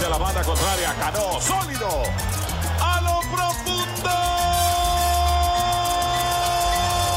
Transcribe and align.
hacia 0.00 0.08
la 0.08 0.18
banda 0.18 0.42
contraria. 0.42 0.94
Cano, 0.94 1.40
sólido. 1.40 2.02
A 2.80 3.00
lo 3.02 3.20
profundo. 3.36 4.10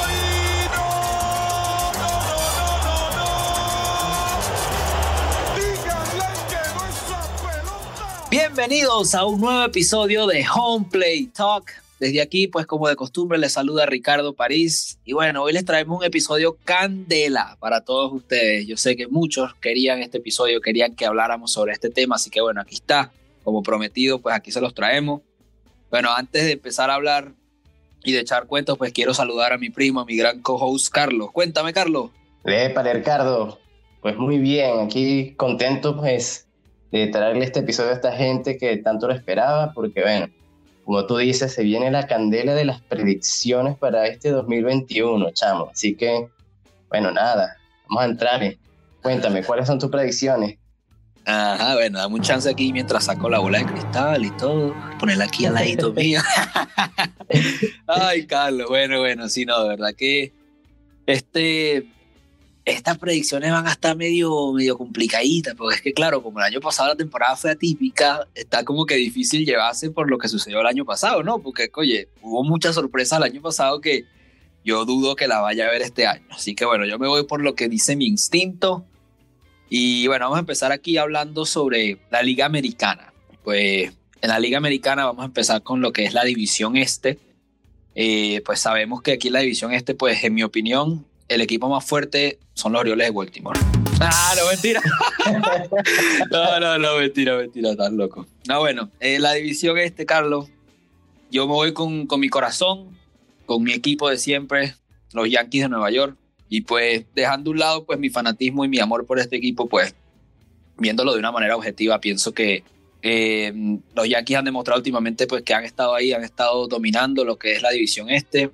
Y 0.10 0.68
no, 0.76 0.88
no, 2.02 2.12
no. 3.16 3.30
Díganle 5.56 6.30
que 6.50 6.62
pelota. 7.48 8.28
Bienvenidos 8.30 9.16
a 9.16 9.26
un 9.26 9.40
nuevo 9.40 9.64
episodio 9.64 10.28
de 10.28 10.46
Home 10.54 10.86
Play 10.92 11.28
Talk. 11.28 11.83
Desde 12.04 12.22
aquí, 12.22 12.48
pues 12.48 12.66
como 12.66 12.90
de 12.90 12.98
costumbre, 12.98 13.38
les 13.38 13.54
saluda 13.54 13.86
Ricardo 13.86 14.34
París. 14.34 15.00
Y 15.06 15.14
bueno, 15.14 15.42
hoy 15.42 15.54
les 15.54 15.64
traemos 15.64 16.00
un 16.00 16.04
episodio 16.04 16.58
candela 16.66 17.56
para 17.62 17.80
todos 17.80 18.12
ustedes. 18.12 18.68
Yo 18.68 18.76
sé 18.76 18.98
que 18.98 19.08
muchos 19.08 19.56
querían 19.62 20.02
este 20.02 20.18
episodio, 20.18 20.60
querían 20.60 20.98
que 20.98 21.06
habláramos 21.06 21.54
sobre 21.54 21.72
este 21.72 21.90
tema, 21.90 22.16
así 22.16 22.30
que 22.30 22.42
bueno, 22.42 22.60
aquí 22.60 22.76
está. 22.76 23.14
Como 23.46 23.64
prometido, 23.64 24.20
pues 24.20 24.36
aquí 24.36 24.52
se 24.52 24.60
los 24.60 24.74
traemos. 24.74 25.22
Bueno, 25.90 26.10
antes 26.14 26.44
de 26.44 26.52
empezar 26.52 26.90
a 26.90 26.96
hablar 26.96 27.32
y 28.04 28.12
de 28.12 28.20
echar 28.20 28.48
cuentos, 28.48 28.78
pues 28.78 28.92
quiero 28.92 29.14
saludar 29.14 29.54
a 29.54 29.58
mi 29.58 29.70
primo, 29.70 30.02
a 30.02 30.06
mi 30.06 30.18
gran 30.18 30.42
co-host 30.42 30.92
Carlos. 30.94 31.32
Cuéntame, 31.32 31.72
Carlos. 31.72 32.12
Epa, 32.44 32.84
Ricardo. 32.84 33.60
Pues 34.02 34.18
muy 34.18 34.40
bien, 34.40 34.82
aquí 34.82 35.36
contento 35.38 35.96
pues 35.96 36.50
de 36.92 37.08
traerle 37.08 37.46
este 37.46 37.62
episodio 37.62 37.92
a 37.92 37.94
esta 37.94 38.12
gente 38.12 38.58
que 38.58 38.76
tanto 38.76 39.08
lo 39.08 39.14
esperaba, 39.14 39.72
porque 39.72 40.02
bueno, 40.02 40.28
como 40.84 41.06
tú 41.06 41.18
dices, 41.18 41.54
se 41.54 41.64
viene 41.64 41.90
la 41.92 42.08
candela 42.08 42.54
de 42.54 42.66
las 42.66 42.82
predicciones 42.82 43.78
para 43.78 44.08
este 44.08 44.30
2021, 44.32 45.32
chamo. 45.32 45.70
Así 45.72 45.96
que, 45.96 46.28
bueno, 46.90 47.12
nada, 47.12 47.56
vamos 47.90 48.04
a 48.04 48.06
entrar. 48.08 48.44
eh. 48.44 48.58
Cuéntame, 49.02 49.44
¿cuáles 49.44 49.68
son 49.68 49.80
tus 49.80 49.90
predicciones? 49.90 50.58
Ajá, 51.26 51.76
bueno, 51.76 52.00
dame 52.00 52.16
un 52.16 52.22
chance 52.22 52.50
aquí 52.50 52.74
mientras 52.74 53.06
saco 53.06 53.30
la 53.30 53.40
bola 53.40 53.60
de 53.60 53.66
cristal 53.66 54.26
y 54.26 54.32
todo. 54.32 54.74
Ponerla 55.00 55.26
aquí 55.26 55.46
al 55.46 55.54
ladito 55.54 55.94
mío. 55.94 56.22
Ay, 57.88 58.26
Carlos, 58.28 58.68
bueno, 58.68 59.00
bueno, 59.00 59.30
sí, 59.30 59.46
no, 59.46 59.64
de 59.64 59.70
verdad 59.70 59.94
que 59.98 60.34
este, 61.06 61.88
estas 62.66 62.98
predicciones 62.98 63.52
van 63.52 63.68
a 63.68 63.72
estar 63.72 63.96
medio, 63.96 64.54
medio 64.54 64.78
complicaditas, 64.78 65.54
porque 65.56 65.76
es 65.76 65.82
que, 65.82 65.94
claro, 65.94 66.24
como 66.24 66.40
el 66.40 66.46
año 66.46 66.62
pasado 66.62 66.90
la 66.90 66.96
temporada 66.96 67.36
fue 67.36 67.52
atípica, 67.52 68.28
está 68.36 68.64
como 68.64 68.86
que 68.86 68.96
difícil 68.96 69.46
llevarse 69.46 69.90
por 69.92 70.10
lo 70.10 70.18
que 70.18 70.30
sucedió 70.30 70.62
el 70.62 70.68
año 70.68 70.86
pasado, 70.86 71.24
¿no? 71.24 71.40
Porque, 71.40 71.70
oye, 71.76 72.08
hubo 72.22 72.44
muchas 72.44 72.76
sorpresas 72.76 73.18
el 73.18 73.24
año 73.24 73.42
pasado 73.42 73.82
que 73.82 74.06
yo 74.64 74.86
dudo 74.86 75.16
que 75.16 75.28
la 75.28 75.42
vaya 75.42 75.68
a 75.68 75.72
ver 75.72 75.82
este 75.82 76.08
año. 76.08 76.26
Así 76.32 76.56
que, 76.56 76.66
bueno, 76.66 76.86
yo 76.86 76.98
me 76.98 77.08
voy 77.08 77.26
por 77.26 77.42
lo 77.42 77.54
que 77.56 77.68
dice 77.68 77.96
mi 77.96 78.08
instinto. 78.08 78.86
Y 79.70 80.08
bueno, 80.08 80.26
vamos 80.26 80.38
a 80.38 80.42
empezar 80.42 80.72
aquí 80.72 80.98
hablando 80.98 81.46
sobre 81.46 82.00
la 82.12 82.22
Liga 82.22 82.46
Americana. 82.46 83.14
Pues 83.44 83.92
en 84.22 84.30
la 84.30 84.40
Liga 84.40 84.58
Americana 84.58 85.06
vamos 85.06 85.24
a 85.24 85.26
empezar 85.26 85.64
con 85.64 85.82
lo 85.82 85.92
que 85.92 86.06
es 86.06 86.14
la 86.14 86.24
División 86.24 86.78
Este. 86.78 87.20
Eh, 87.96 88.42
pues 88.46 88.62
sabemos 88.62 89.02
que 89.02 89.12
aquí 89.12 89.30
la 89.30 89.40
División 89.40 89.74
Este, 89.74 89.96
pues 89.96 90.24
en 90.24 90.34
mi 90.34 90.44
opinión, 90.44 91.06
el 91.34 91.42
equipo 91.42 91.70
más 91.70 91.86
fuerte 91.86 92.40
son 92.54 92.74
los 92.74 92.82
Orioles 92.82 93.08
de 93.08 93.12
Baltimore. 93.12 93.60
Ah, 94.00 94.34
no, 94.38 94.48
mentira. 94.50 94.82
no, 96.32 96.60
no, 96.60 96.78
no, 96.78 96.98
mentira, 96.98 97.38
mentira, 97.38 97.72
estás 97.72 97.92
loco. 97.94 98.28
No, 98.48 98.60
bueno, 98.60 98.92
en 99.00 99.22
la 99.22 99.34
División 99.34 99.78
Este, 99.78 100.06
Carlos, 100.06 100.50
yo 101.32 101.48
me 101.48 101.54
voy 101.54 101.74
con, 101.74 102.06
con 102.06 102.20
mi 102.20 102.30
corazón, 102.30 102.98
con 103.46 103.64
mi 103.64 103.74
equipo 103.74 104.10
de 104.10 104.18
siempre, 104.18 104.76
los 105.14 105.30
Yankees 105.30 105.64
de 105.64 105.70
Nueva 105.70 105.92
York. 105.92 106.18
Y 106.50 106.62
pues 106.62 107.06
dejando 107.16 107.50
a 107.50 107.54
un 107.54 107.60
lado 107.60 107.86
pues 107.86 107.98
mi 107.98 108.10
fanatismo 108.10 108.64
y 108.64 108.68
mi 108.68 108.80
amor 108.80 109.06
por 109.08 109.20
este 109.20 109.38
equipo, 109.38 109.68
pues 109.68 109.96
viéndolo 110.78 111.14
de 111.14 111.20
una 111.20 111.32
manera 111.32 111.56
objetiva, 111.56 112.00
pienso 112.00 112.34
que 112.34 112.64
eh, 113.02 113.52
los 113.96 114.08
Yankees 114.08 114.38
han 114.38 114.46
demostrado 114.46 114.80
últimamente 114.80 115.26
pues 115.26 115.42
que 115.44 115.54
han 115.54 115.64
estado 115.64 115.96
ahí, 115.96 116.14
han 116.14 116.24
estado 116.24 116.68
dominando 116.68 117.26
lo 117.26 117.38
que 117.38 117.54
es 117.54 117.62
la 117.62 117.72
división 117.72 118.10
este, 118.10 118.52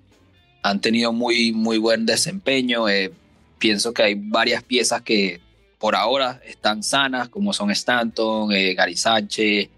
han 0.61 0.81
tenido 0.81 1.13
muy, 1.13 1.51
muy 1.51 1.77
buen 1.77 2.05
desempeño. 2.05 2.89
eh, 2.89 3.11
pienso 3.57 3.93
que 3.93 4.03
hay 4.03 4.15
varias 4.15 4.63
piezas 4.63 5.01
que 5.01 5.41
por 5.79 5.95
ahora 5.95 6.41
están 6.45 6.83
sanas, 6.83 7.29
como 7.29 7.53
son 7.53 7.71
Stanton, 7.71 8.51
eh, 8.51 8.73
Gary 8.73 8.95
Sánchez, 8.95 9.69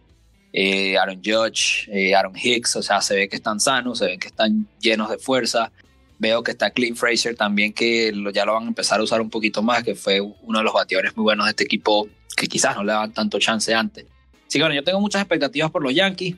eh, 0.54 0.98
Aaron 0.98 1.22
Judge, 1.24 2.16
Aaron 2.16 2.34
Hicks, 2.36 2.76
o 2.76 2.84
sea, 2.84 3.02
se 3.02 3.16
ve 3.16 3.30
que 3.30 3.38
están 3.38 3.60
sanos, 3.60 4.00
se 4.00 4.06
ven 4.06 4.20
que 4.20 4.28
están 4.28 4.68
llenos 4.80 5.10
de 5.10 5.18
fuerza. 5.18 5.72
Veo 6.20 6.44
que 6.44 6.52
está 6.52 6.70
Clint 6.70 6.98
Fraser 6.98 7.36
también, 7.36 7.74
que 7.74 8.14
ya 8.34 8.46
lo 8.46 8.54
van 8.54 8.66
a 8.66 8.68
empezar 8.68 9.00
a 9.00 9.04
usar 9.04 9.22
un 9.22 9.32
poquito 9.32 9.64
más, 9.64 9.84
que 9.84 9.96
fue 9.96 10.22
uno 10.22 10.60
de 10.60 10.64
los 10.64 10.74
bateadores 10.74 11.16
muy 11.18 11.24
buenos 11.24 11.46
de 11.48 11.52
este 11.52 11.64
equipo, 11.64 12.08
que 12.38 12.46
quizás 12.48 12.76
no 12.76 12.84
le 12.84 12.92
daban 12.92 13.12
tanto 13.12 13.40
chance 13.40 13.74
antes. 13.74 14.06
Así 14.48 14.60
que 14.60 14.64
bueno, 14.64 14.76
yo 14.76 14.84
tengo 14.84 15.00
muchas 15.00 15.22
expectativas 15.22 15.72
por 15.72 15.82
los 15.82 15.96
Yankees. 15.96 16.36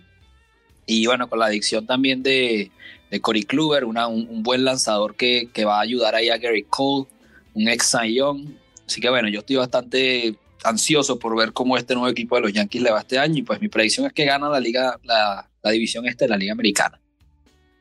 Y 0.86 1.06
bueno, 1.06 1.30
con 1.30 1.40
la 1.40 1.46
adicción 1.46 1.86
también 1.86 2.24
de, 2.24 2.72
de 3.14 3.22
Corey 3.22 3.44
Kluber, 3.44 3.86
una, 3.86 4.08
un, 4.08 4.42
buen 4.42 4.66
lanzador 4.66 5.16
que, 5.16 5.48
que 5.54 5.66
va 5.66 5.78
a 5.78 5.82
ayudar 5.82 6.16
ahí 6.16 6.30
a 6.30 6.38
Gary 6.40 6.64
Cole, 6.64 7.06
un 7.54 7.68
ex 7.68 7.96
Young. 8.12 8.56
Así 8.88 9.00
que 9.00 9.08
bueno, 9.08 9.30
yo 9.30 9.42
estoy 9.42 9.58
bastante 9.58 10.36
ansioso 10.64 11.20
por 11.20 11.38
ver 11.38 11.54
cómo 11.54 11.78
este 11.78 11.94
nuevo 11.94 12.10
equipo 12.10 12.36
de 12.38 12.42
los 12.42 12.54
Yankees 12.54 12.82
le 12.82 12.90
va 12.90 13.02
este 13.02 13.20
año. 13.20 13.38
Y 13.38 13.44
pues 13.44 13.62
mi 13.62 13.68
predicción 13.68 14.08
es 14.08 14.14
que 14.14 14.26
gana 14.26 14.50
la 14.50 14.60
liga, 14.60 15.00
la, 15.04 15.48
la 15.62 15.70
división 15.70 16.08
este 16.08 16.26
de 16.26 16.30
la 16.30 16.38
Liga 16.38 16.54
Americana. 16.54 17.00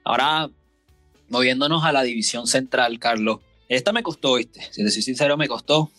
Ahora, 0.05 0.51
moviéndonos 1.31 1.83
a 1.83 1.93
la 1.93 2.03
división 2.03 2.47
central, 2.47 2.99
Carlos. 2.99 3.39
Esta 3.71 3.91
me 3.91 4.03
costó, 4.03 4.35
¿viste? 4.35 4.61
Si 4.71 4.85
te 4.85 4.91
soy 4.91 5.01
sincero, 5.01 5.39
me 5.39 5.49
costó. 5.49 5.91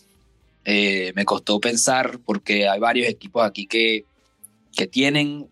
Eh, 0.64 1.12
me 1.16 1.26
costó 1.26 1.60
pensar 1.60 2.20
porque 2.24 2.70
hay 2.70 2.80
varios 2.80 3.08
equipos 3.08 3.44
aquí 3.44 3.66
que, 3.66 4.06
que 4.76 4.86
tienen 4.86 5.50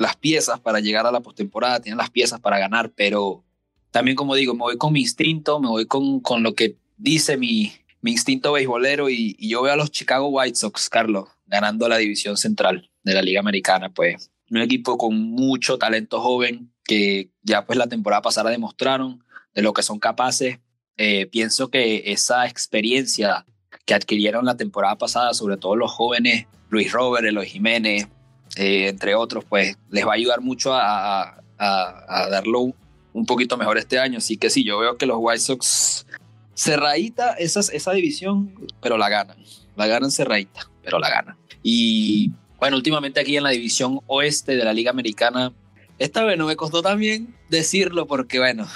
las 0.00 0.16
piezas 0.16 0.58
para 0.60 0.80
llegar 0.80 1.06
a 1.06 1.12
la 1.12 1.20
postemporada, 1.20 1.80
tienen 1.80 1.98
las 1.98 2.08
piezas 2.08 2.40
para 2.40 2.58
ganar, 2.58 2.90
pero 2.96 3.44
también, 3.90 4.16
como 4.16 4.34
digo, 4.34 4.54
me 4.54 4.60
voy 4.60 4.78
con 4.78 4.94
mi 4.94 5.00
instinto, 5.00 5.60
me 5.60 5.68
voy 5.68 5.84
con, 5.84 6.20
con 6.20 6.42
lo 6.42 6.54
que 6.54 6.78
dice 6.96 7.36
mi, 7.36 7.74
mi 8.00 8.12
instinto 8.12 8.52
beisbolero 8.52 9.10
y, 9.10 9.36
yo 9.38 9.60
veo 9.60 9.74
a 9.74 9.76
los 9.76 9.90
Chicago 9.90 10.28
White 10.28 10.56
Sox, 10.56 10.88
Carlos, 10.88 11.28
ganando 11.44 11.86
la 11.86 11.98
división 11.98 12.38
central 12.38 12.90
de 13.02 13.12
la 13.12 13.20
Liga 13.20 13.40
Americana, 13.40 13.90
pues 13.90 14.30
un 14.48 14.56
equipo 14.58 14.96
con 14.96 15.14
mucho 15.18 15.76
talento 15.76 16.18
joven 16.22 16.72
que 16.84 17.28
ya 17.42 17.66
pues 17.66 17.78
la 17.78 17.86
temporada 17.86 18.22
pasada 18.22 18.48
demostraron 18.48 19.22
de 19.54 19.60
lo 19.60 19.74
que 19.74 19.82
son 19.82 19.98
capaces. 19.98 20.60
Eh, 20.96 21.26
pienso 21.26 21.68
que 21.68 22.04
esa 22.06 22.46
experiencia 22.46 23.44
que 23.84 23.92
adquirieron 23.92 24.46
la 24.46 24.56
temporada 24.56 24.96
pasada, 24.96 25.34
sobre 25.34 25.58
todo 25.58 25.76
los 25.76 25.92
jóvenes, 25.92 26.46
Luis 26.70 26.90
Robert, 26.90 27.26
Eloy 27.26 27.46
Jiménez, 27.46 28.08
eh, 28.56 28.88
entre 28.88 29.14
otros, 29.14 29.44
pues 29.44 29.76
les 29.90 30.06
va 30.06 30.12
a 30.12 30.14
ayudar 30.14 30.40
mucho 30.40 30.72
a, 30.74 31.36
darlo 31.58 32.72
un, 33.12 33.26
poquito 33.26 33.56
mejor 33.56 33.78
este 33.78 33.98
año. 33.98 34.18
Así 34.18 34.36
que 34.36 34.50
sí, 34.50 34.64
yo 34.64 34.78
veo 34.78 34.96
que 34.96 35.06
los 35.06 35.18
White 35.20 35.40
Sox 35.40 36.06
cerradita 36.54 37.34
esa, 37.34 37.60
esa 37.60 37.92
división, 37.92 38.54
pero 38.80 38.96
la 38.96 39.08
ganan. 39.08 39.36
La 39.76 39.86
ganan 39.86 40.10
cerradita, 40.10 40.70
pero 40.82 40.98
la 40.98 41.10
ganan. 41.10 41.36
Y 41.62 42.32
bueno, 42.58 42.76
últimamente 42.76 43.20
aquí 43.20 43.36
en 43.36 43.42
la 43.42 43.50
división 43.50 44.00
oeste 44.06 44.56
de 44.56 44.64
la 44.64 44.72
Liga 44.72 44.90
Americana, 44.90 45.52
esta 45.98 46.24
vez 46.24 46.38
no 46.38 46.46
me 46.46 46.56
costó 46.56 46.82
también 46.82 47.34
decirlo 47.50 48.06
porque 48.06 48.38
bueno, 48.38 48.66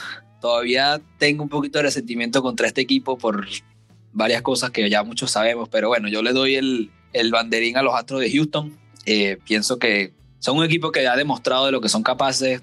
todavía 0.41 1.01
tengo 1.19 1.43
un 1.43 1.49
poquito 1.49 1.79
de 1.79 1.85
resentimiento 1.85 2.43
contra 2.43 2.67
este 2.67 2.83
equipo 2.83 3.17
por 3.17 3.47
varias 4.13 4.43
cosas 4.43 4.71
que 4.71 4.89
ya 4.89 5.03
muchos 5.03 5.31
sabemos, 5.31 5.69
pero 5.69 5.89
bueno, 5.89 6.09
yo 6.09 6.23
le 6.23 6.33
doy 6.33 6.57
el, 6.57 6.91
el 7.15 7.31
banderín 7.31 7.77
a 7.77 7.83
los 7.83 7.95
Astros 7.95 8.21
de 8.21 8.31
Houston. 8.31 8.77
Eh, 9.07 9.39
pienso 9.45 9.79
que 9.79 10.13
son 10.39 10.59
un 10.59 10.65
equipo 10.65 10.93
que 10.93 11.07
ha 11.07 11.17
demostrado 11.17 11.67
de 11.67 11.73
lo 11.73 11.81
que 11.81 11.89
son 11.89 12.03
capaces, 12.03 12.63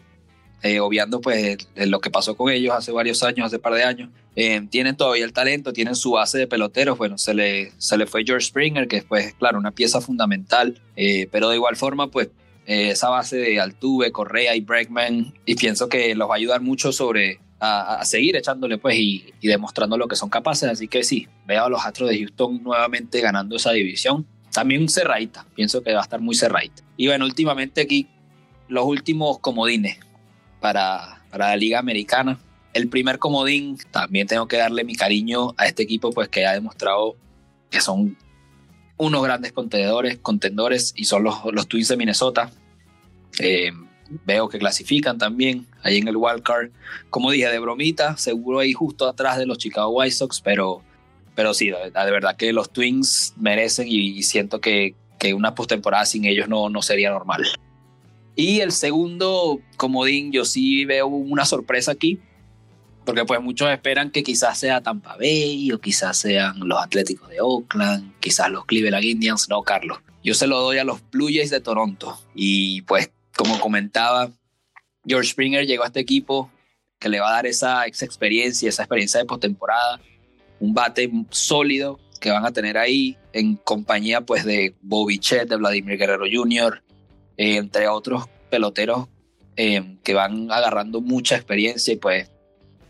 eh, 0.63 0.79
obviando 0.79 1.21
pues 1.21 1.57
lo 1.75 1.99
que 1.99 2.11
pasó 2.11 2.35
con 2.35 2.51
ellos 2.51 2.73
hace 2.73 2.91
varios 2.91 3.23
años, 3.23 3.47
hace 3.47 3.55
un 3.55 3.61
par 3.61 3.73
de 3.73 3.83
años. 3.83 4.09
Eh, 4.35 4.65
tienen 4.69 4.95
todavía 4.95 5.25
el 5.25 5.33
talento, 5.33 5.73
tienen 5.73 5.95
su 5.95 6.11
base 6.11 6.37
de 6.37 6.47
peloteros. 6.47 6.97
Bueno, 6.97 7.17
se 7.17 7.33
le, 7.33 7.71
se 7.77 7.97
le 7.97 8.05
fue 8.05 8.23
George 8.25 8.47
Springer, 8.47 8.87
que 8.87 8.97
después, 8.97 9.33
claro, 9.33 9.57
una 9.57 9.71
pieza 9.71 10.01
fundamental, 10.01 10.81
eh, 10.95 11.27
pero 11.31 11.49
de 11.49 11.55
igual 11.55 11.75
forma, 11.75 12.09
pues 12.09 12.29
eh, 12.65 12.91
esa 12.91 13.09
base 13.09 13.37
de 13.37 13.59
Altuve, 13.59 14.11
Correa 14.11 14.55
y 14.55 14.61
Bregman, 14.61 15.33
y 15.45 15.55
pienso 15.55 15.89
que 15.89 16.15
los 16.15 16.29
va 16.29 16.35
a 16.35 16.37
ayudar 16.37 16.61
mucho 16.61 16.91
sobre 16.91 17.39
a, 17.59 17.95
a 17.95 18.05
seguir 18.05 18.35
echándole 18.35 18.77
pues 18.77 18.95
y, 18.95 19.33
y, 19.41 19.47
demostrando 19.47 19.97
lo 19.97 20.07
que 20.07 20.15
son 20.15 20.29
capaces. 20.29 20.69
Así 20.69 20.87
que 20.87 21.03
sí, 21.03 21.27
veo 21.45 21.65
a 21.65 21.69
los 21.69 21.85
Astros 21.85 22.09
de 22.09 22.17
Houston 22.17 22.63
nuevamente 22.63 23.19
ganando 23.19 23.57
esa 23.57 23.71
división. 23.71 24.25
También 24.51 24.89
cerradita, 24.89 25.45
pienso 25.55 25.81
que 25.81 25.93
va 25.93 25.99
a 25.99 26.03
estar 26.03 26.19
muy 26.19 26.35
cerradita. 26.35 26.83
Y 26.97 27.07
bueno, 27.07 27.25
últimamente 27.25 27.81
aquí 27.81 28.07
los 28.67 28.85
últimos 28.85 29.39
comodines 29.39 29.97
para, 30.59 31.23
para 31.29 31.49
la 31.49 31.55
Liga 31.55 31.79
Americana. 31.79 32.39
El 32.73 32.87
primer 32.87 33.19
comodín, 33.19 33.77
también 33.91 34.27
tengo 34.27 34.47
que 34.47 34.57
darle 34.57 34.83
mi 34.83 34.95
cariño 34.95 35.53
a 35.57 35.65
este 35.67 35.83
equipo, 35.83 36.11
pues 36.11 36.29
que 36.29 36.45
ha 36.45 36.53
demostrado 36.53 37.15
que 37.69 37.81
son 37.81 38.17
unos 38.97 39.23
grandes 39.23 39.51
contendores, 39.51 40.17
contendores 40.19 40.93
y 40.95 41.05
son 41.05 41.23
los, 41.23 41.35
los 41.51 41.67
Twins 41.67 41.87
de 41.87 41.97
Minnesota. 41.97 42.51
Eh, 43.39 43.71
veo 44.25 44.47
que 44.49 44.59
clasifican 44.59 45.17
también 45.17 45.65
ahí 45.83 45.97
en 45.97 46.07
el 46.07 46.17
wild 46.17 46.43
card. 46.43 46.69
Como 47.09 47.31
dije, 47.31 47.49
de 47.49 47.59
bromita, 47.59 48.17
seguro 48.17 48.59
ahí 48.59 48.73
justo 48.73 49.07
atrás 49.07 49.37
de 49.37 49.45
los 49.45 49.57
Chicago 49.57 49.89
White 49.89 50.15
Sox, 50.15 50.41
pero, 50.41 50.83
pero 51.41 51.55
sí, 51.55 51.71
de, 51.71 51.89
verdad 51.91 52.35
que 52.35 52.53
los 52.53 52.71
Twins 52.71 53.33
merecen 53.35 53.87
y, 53.87 54.09
y 54.09 54.21
siento 54.21 54.61
que, 54.61 54.93
que 55.17 55.33
una 55.33 55.55
postemporada 55.55 56.05
sin 56.05 56.25
ellos 56.25 56.47
no, 56.47 56.69
no 56.69 56.83
sería 56.83 57.09
normal. 57.09 57.47
Y 58.35 58.59
el 58.59 58.71
segundo 58.71 59.59
comodín, 59.75 60.31
yo 60.31 60.45
sí 60.45 60.85
veo 60.85 61.07
una 61.07 61.45
sorpresa 61.45 61.93
aquí, 61.93 62.19
porque 63.07 63.25
pues 63.25 63.41
muchos 63.41 63.71
esperan 63.71 64.11
que 64.11 64.21
quizás 64.21 64.59
sea 64.59 64.81
Tampa 64.81 65.17
Bay 65.17 65.71
o 65.71 65.81
quizás 65.81 66.15
sean 66.17 66.59
los 66.59 66.79
Atléticos 66.79 67.27
de 67.29 67.41
Oakland, 67.41 68.13
quizás 68.19 68.51
los 68.51 68.65
Cleveland 68.65 69.03
Indians, 69.03 69.49
no, 69.49 69.63
Carlos. 69.63 69.97
Yo 70.23 70.35
se 70.35 70.45
lo 70.45 70.59
doy 70.59 70.77
a 70.77 70.83
los 70.83 71.01
Blue 71.09 71.29
Jays 71.33 71.49
de 71.49 71.59
Toronto. 71.59 72.19
Y 72.35 72.83
pues, 72.83 73.09
como 73.35 73.59
comentaba, 73.59 74.29
George 75.07 75.31
Springer 75.31 75.65
llegó 75.65 75.85
a 75.85 75.87
este 75.87 76.01
equipo 76.01 76.51
que 76.99 77.09
le 77.09 77.19
va 77.19 77.29
a 77.29 77.33
dar 77.33 77.47
esa, 77.47 77.85
esa 77.85 78.05
experiencia, 78.05 78.69
esa 78.69 78.83
experiencia 78.83 79.19
de 79.19 79.25
postemporada, 79.25 79.99
un 80.61 80.73
bate 80.73 81.11
sólido 81.31 81.99
que 82.21 82.31
van 82.31 82.45
a 82.45 82.53
tener 82.53 82.77
ahí 82.77 83.17
en 83.33 83.57
compañía 83.57 84.21
pues 84.21 84.45
de 84.45 84.75
Bobby 84.81 85.19
Chet, 85.19 85.49
de 85.49 85.57
Vladimir 85.57 85.97
Guerrero 85.97 86.25
Jr., 86.31 86.81
eh, 87.37 87.57
entre 87.57 87.87
otros 87.87 88.25
peloteros 88.49 89.07
eh, 89.57 89.97
que 90.03 90.13
van 90.13 90.51
agarrando 90.51 91.01
mucha 91.01 91.35
experiencia 91.35 91.93
y 91.93 91.97
pues 91.97 92.31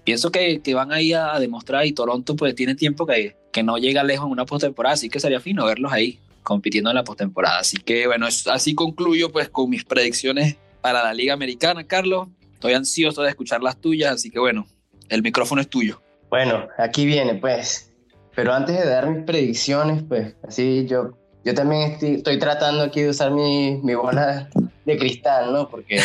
pienso 0.03 0.31
que, 0.31 0.61
que 0.61 0.73
van 0.73 0.91
ahí 0.91 1.13
a 1.13 1.39
demostrar 1.39 1.85
y 1.85 1.93
Toronto 1.93 2.35
pues 2.35 2.53
tiene 2.53 2.75
tiempo 2.75 3.07
que, 3.07 3.37
que 3.51 3.63
no 3.63 3.77
llega 3.77 4.03
lejos 4.03 4.25
en 4.25 4.33
una 4.33 4.45
postemporada, 4.45 4.93
así 4.93 5.09
que 5.09 5.19
sería 5.19 5.39
fino 5.39 5.65
verlos 5.65 5.91
ahí 5.91 6.19
compitiendo 6.43 6.89
en 6.89 6.97
la 6.97 7.03
postemporada. 7.03 7.59
Así 7.59 7.77
que 7.77 8.07
bueno, 8.07 8.27
así 8.27 8.75
concluyo 8.75 9.31
pues 9.31 9.49
con 9.49 9.69
mis 9.69 9.85
predicciones 9.85 10.57
para 10.81 11.03
la 11.03 11.13
Liga 11.13 11.33
Americana, 11.33 11.85
Carlos. 11.85 12.27
Estoy 12.53 12.73
ansioso 12.73 13.21
de 13.23 13.29
escuchar 13.29 13.63
las 13.63 13.79
tuyas, 13.79 14.11
así 14.11 14.29
que 14.29 14.39
bueno, 14.39 14.67
el 15.09 15.23
micrófono 15.23 15.61
es 15.61 15.69
tuyo. 15.69 16.01
Bueno, 16.31 16.69
aquí 16.77 17.05
viene 17.05 17.35
pues. 17.35 17.91
Pero 18.33 18.53
antes 18.53 18.79
de 18.79 18.89
dar 18.89 19.07
mis 19.09 19.25
predicciones, 19.25 20.01
pues 20.07 20.33
así 20.47 20.87
yo, 20.87 21.11
yo 21.43 21.53
también 21.53 21.97
estoy, 22.01 22.39
tratando 22.39 22.83
aquí 22.83 23.01
de 23.01 23.09
usar 23.09 23.31
mi, 23.31 23.81
mi 23.83 23.93
bola 23.93 24.49
de 24.85 24.97
cristal, 24.97 25.51
¿no? 25.51 25.67
Porque, 25.67 25.99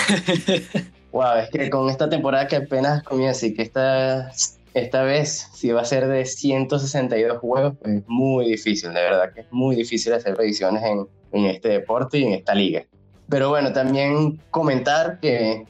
wow, 1.13 1.37
es 1.37 1.49
que 1.51 1.71
con 1.71 1.89
esta 1.89 2.11
temporada 2.11 2.49
que 2.49 2.57
apenas 2.57 3.05
comienza 3.05 3.47
y 3.47 3.55
que 3.55 3.63
esta, 3.63 4.33
esta 4.75 5.03
vez 5.05 5.49
si 5.55 5.71
va 5.71 5.83
a 5.83 5.85
ser 5.85 6.09
de 6.09 6.25
162 6.25 7.39
juegos, 7.39 7.75
pues 7.81 7.99
es 7.99 8.03
muy 8.09 8.49
difícil, 8.49 8.93
de 8.93 9.03
verdad 9.03 9.33
que 9.33 9.43
es 9.43 9.53
muy 9.53 9.77
difícil 9.77 10.13
hacer 10.13 10.35
predicciones 10.35 10.83
en, 10.83 11.07
en 11.31 11.45
este 11.47 11.69
deporte 11.69 12.19
y 12.19 12.25
en 12.25 12.33
esta 12.33 12.53
liga. 12.53 12.85
Pero 13.29 13.51
bueno, 13.51 13.73
también 13.73 14.41
comentar 14.51 15.21
que, 15.21 15.65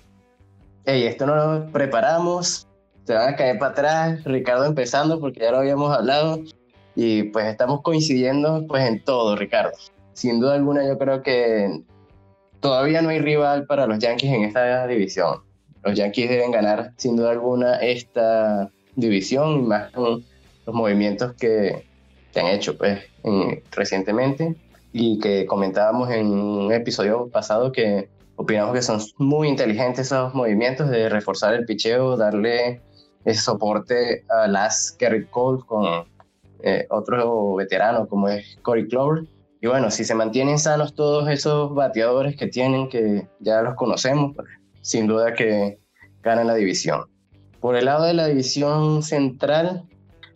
hey, 0.87 1.05
esto 1.05 1.27
no 1.27 1.37
lo 1.37 1.71
preparamos, 1.71 2.66
se 3.07 3.15
van 3.15 3.35
a 3.35 3.37
caer 3.37 3.59
para 3.59 3.71
atrás, 3.71 4.25
Ricardo 4.25 4.65
empezando 4.65 5.21
porque 5.21 5.41
ya 5.41 5.53
lo 5.53 5.59
habíamos 5.59 5.97
hablado 5.97 6.41
y 6.97 7.25
pues 7.25 7.47
estamos 7.47 7.83
coincidiendo 7.83 8.67
pues 8.67 8.85
en 8.85 9.03
todo, 9.05 9.37
Ricardo. 9.37 9.71
Sin 10.13 10.41
duda 10.41 10.55
alguna 10.55 10.85
yo 10.85 10.99
creo 10.99 11.23
que 11.23 11.83
todavía 12.59 13.03
no 13.03 13.11
hay 13.11 13.21
rival 13.21 13.67
para 13.67 13.87
los 13.87 14.01
Yankees 14.01 14.33
en 14.33 14.43
esta 14.43 14.87
división. 14.89 15.43
Los 15.85 15.95
Yankees 15.95 16.29
deben 16.29 16.51
ganar 16.51 16.95
sin 16.97 17.15
duda 17.17 17.31
alguna 17.31 17.77
esta 17.77 18.71
división 18.97 19.61
y 19.61 19.63
más 19.63 19.93
con 19.93 20.25
los 20.67 20.75
movimientos 20.75 21.35
que, 21.35 21.85
que 22.33 22.41
han 22.41 22.49
hecho 22.49 22.77
pues 22.77 23.05
recientemente 23.71 24.57
y 24.93 25.21
que 25.21 25.47
comentábamos 25.47 26.11
en 26.11 26.27
un 26.27 26.73
episodio 26.73 27.29
pasado 27.29 27.71
que 27.71 28.09
opinamos 28.35 28.75
que 28.75 28.83
son 28.83 29.01
muy 29.19 29.47
inteligentes 29.47 30.07
esos 30.07 30.35
movimientos 30.35 30.91
de 30.91 31.09
reforzar 31.09 31.55
el 31.55 31.67
picheo, 31.67 32.17
darle 32.17 32.81
ese 33.27 33.43
soporte 33.43 34.25
a 34.31 34.47
Las 34.47 34.97
Gary 34.99 35.27
Cole 35.27 35.63
con 35.67 36.07
eh, 36.63 36.87
otro 36.91 37.57
veterano 37.57 38.07
como 38.09 38.29
es 38.29 38.57
Corey 38.63 38.87
Clover. 38.89 39.25
Y 39.61 39.67
bueno, 39.67 39.91
si 39.91 40.05
se 40.05 40.15
mantienen 40.15 40.59
sanos 40.59 40.95
todos 40.95 41.29
esos 41.29 41.75
bateadores 41.75 42.37
que 42.37 42.47
tienen, 42.47 42.89
que 42.89 43.27
ya 43.41 43.63
los 43.63 43.75
conocemos, 43.75 44.35
pues, 44.37 44.49
sin 44.81 45.09
duda 45.09 45.35
que 45.35 45.79
ganan 46.23 46.47
la 46.47 46.55
división. 46.55 47.07
Por 47.61 47.75
el 47.75 47.87
lado 47.87 48.05
de 48.05 48.15
la 48.15 48.27
división 48.27 49.03
central, 49.03 49.83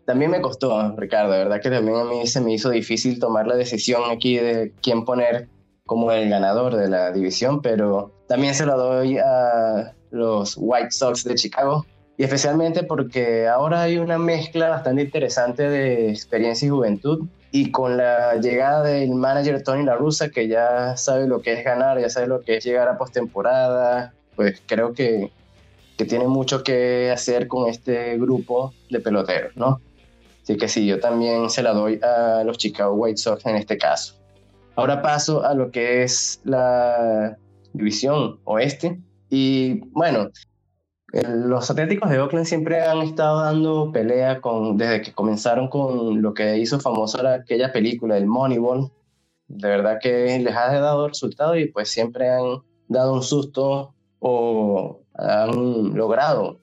también 0.05 0.33
me 0.33 0.41
costó, 0.41 0.97
Ricardo, 0.97 1.33
de 1.33 1.39
verdad 1.39 1.61
que 1.63 1.71
también 1.71 1.97
a 1.97 2.05
mí 2.05 2.27
se 2.27 2.41
me 2.41 2.53
hizo 2.53 2.71
difícil 2.71 3.21
tomar 3.21 3.47
la 3.47 3.55
decisión 3.55 4.03
aquí 4.11 4.37
de 4.37 4.73
quién 4.83 5.05
poner 5.05 5.49
como 5.87 6.11
el 6.11 6.29
ganador 6.29 6.75
de 6.75 6.89
la 6.89 7.13
división, 7.13 7.63
pero 7.63 8.13
también 8.27 8.55
se 8.55 8.67
lo 8.67 8.77
doy 8.77 9.19
a 9.19 9.95
los 10.11 10.57
White 10.59 10.91
Sox 10.91 11.23
de 11.23 11.35
Chicago, 11.37 11.85
y 12.21 12.25
especialmente 12.25 12.83
porque 12.83 13.49
ahora 13.49 13.81
hay 13.81 13.97
una 13.97 14.19
mezcla 14.19 14.69
bastante 14.69 15.01
interesante 15.01 15.71
de 15.71 16.11
experiencia 16.11 16.67
y 16.67 16.69
juventud 16.69 17.25
y 17.51 17.71
con 17.71 17.97
la 17.97 18.37
llegada 18.37 18.83
del 18.83 19.13
manager 19.13 19.63
Tony 19.63 19.85
La 19.85 19.95
Russa 19.95 20.29
que 20.29 20.47
ya 20.47 20.99
sabe 20.99 21.27
lo 21.27 21.41
que 21.41 21.55
es 21.55 21.65
ganar, 21.65 21.99
ya 21.99 22.11
sabe 22.11 22.27
lo 22.27 22.43
que 22.43 22.59
es 22.59 22.65
llegar 22.67 22.89
a 22.89 22.99
postemporada, 22.99 24.13
pues 24.37 24.61
creo 24.67 24.93
que, 24.93 25.31
que 25.97 26.05
tiene 26.05 26.27
mucho 26.29 26.63
que 26.63 27.11
hacer 27.11 27.49
con 27.49 27.71
este 27.71 28.19
grupo 28.19 28.75
de 28.91 29.01
peloteros, 29.01 29.57
¿no? 29.57 29.81
Así 30.43 30.59
que 30.59 30.69
sí, 30.69 30.87
yo 30.87 31.01
también 31.01 31.49
se 31.49 31.63
la 31.63 31.73
doy 31.73 32.01
a 32.03 32.45
los 32.45 32.59
Chicago 32.59 32.97
White 32.97 33.17
Sox 33.17 33.47
en 33.47 33.57
este 33.57 33.79
caso. 33.79 34.15
Ahora 34.77 35.01
paso 35.01 35.43
a 35.43 35.55
lo 35.55 35.71
que 35.71 36.03
es 36.03 36.43
la 36.45 37.39
división 37.73 38.41
oeste. 38.45 39.01
Y 39.31 39.81
bueno, 39.93 40.29
los 41.13 41.71
Atléticos 41.71 42.11
de 42.11 42.21
Oakland 42.21 42.47
siempre 42.47 42.83
han 42.83 42.99
estado 42.99 43.41
dando 43.43 43.91
pelea 43.93 44.41
con, 44.41 44.77
desde 44.77 45.03
que 45.03 45.13
comenzaron 45.13 45.69
con 45.69 46.23
lo 46.23 46.35
que 46.35 46.59
hizo 46.59 46.79
famosa 46.79 47.35
aquella 47.35 47.73
película, 47.73 48.17
el 48.17 48.27
Moneyball. 48.27 48.91
De 49.49 49.69
verdad 49.69 49.99
que 50.01 50.39
les 50.39 50.55
ha 50.55 50.73
dado 50.79 51.09
resultado 51.09 51.57
y 51.57 51.67
pues 51.67 51.91
siempre 51.91 52.31
han 52.31 52.63
dado 52.87 53.15
un 53.15 53.23
susto 53.23 53.93
o 54.21 55.01
han 55.15 55.97
logrado 55.97 56.61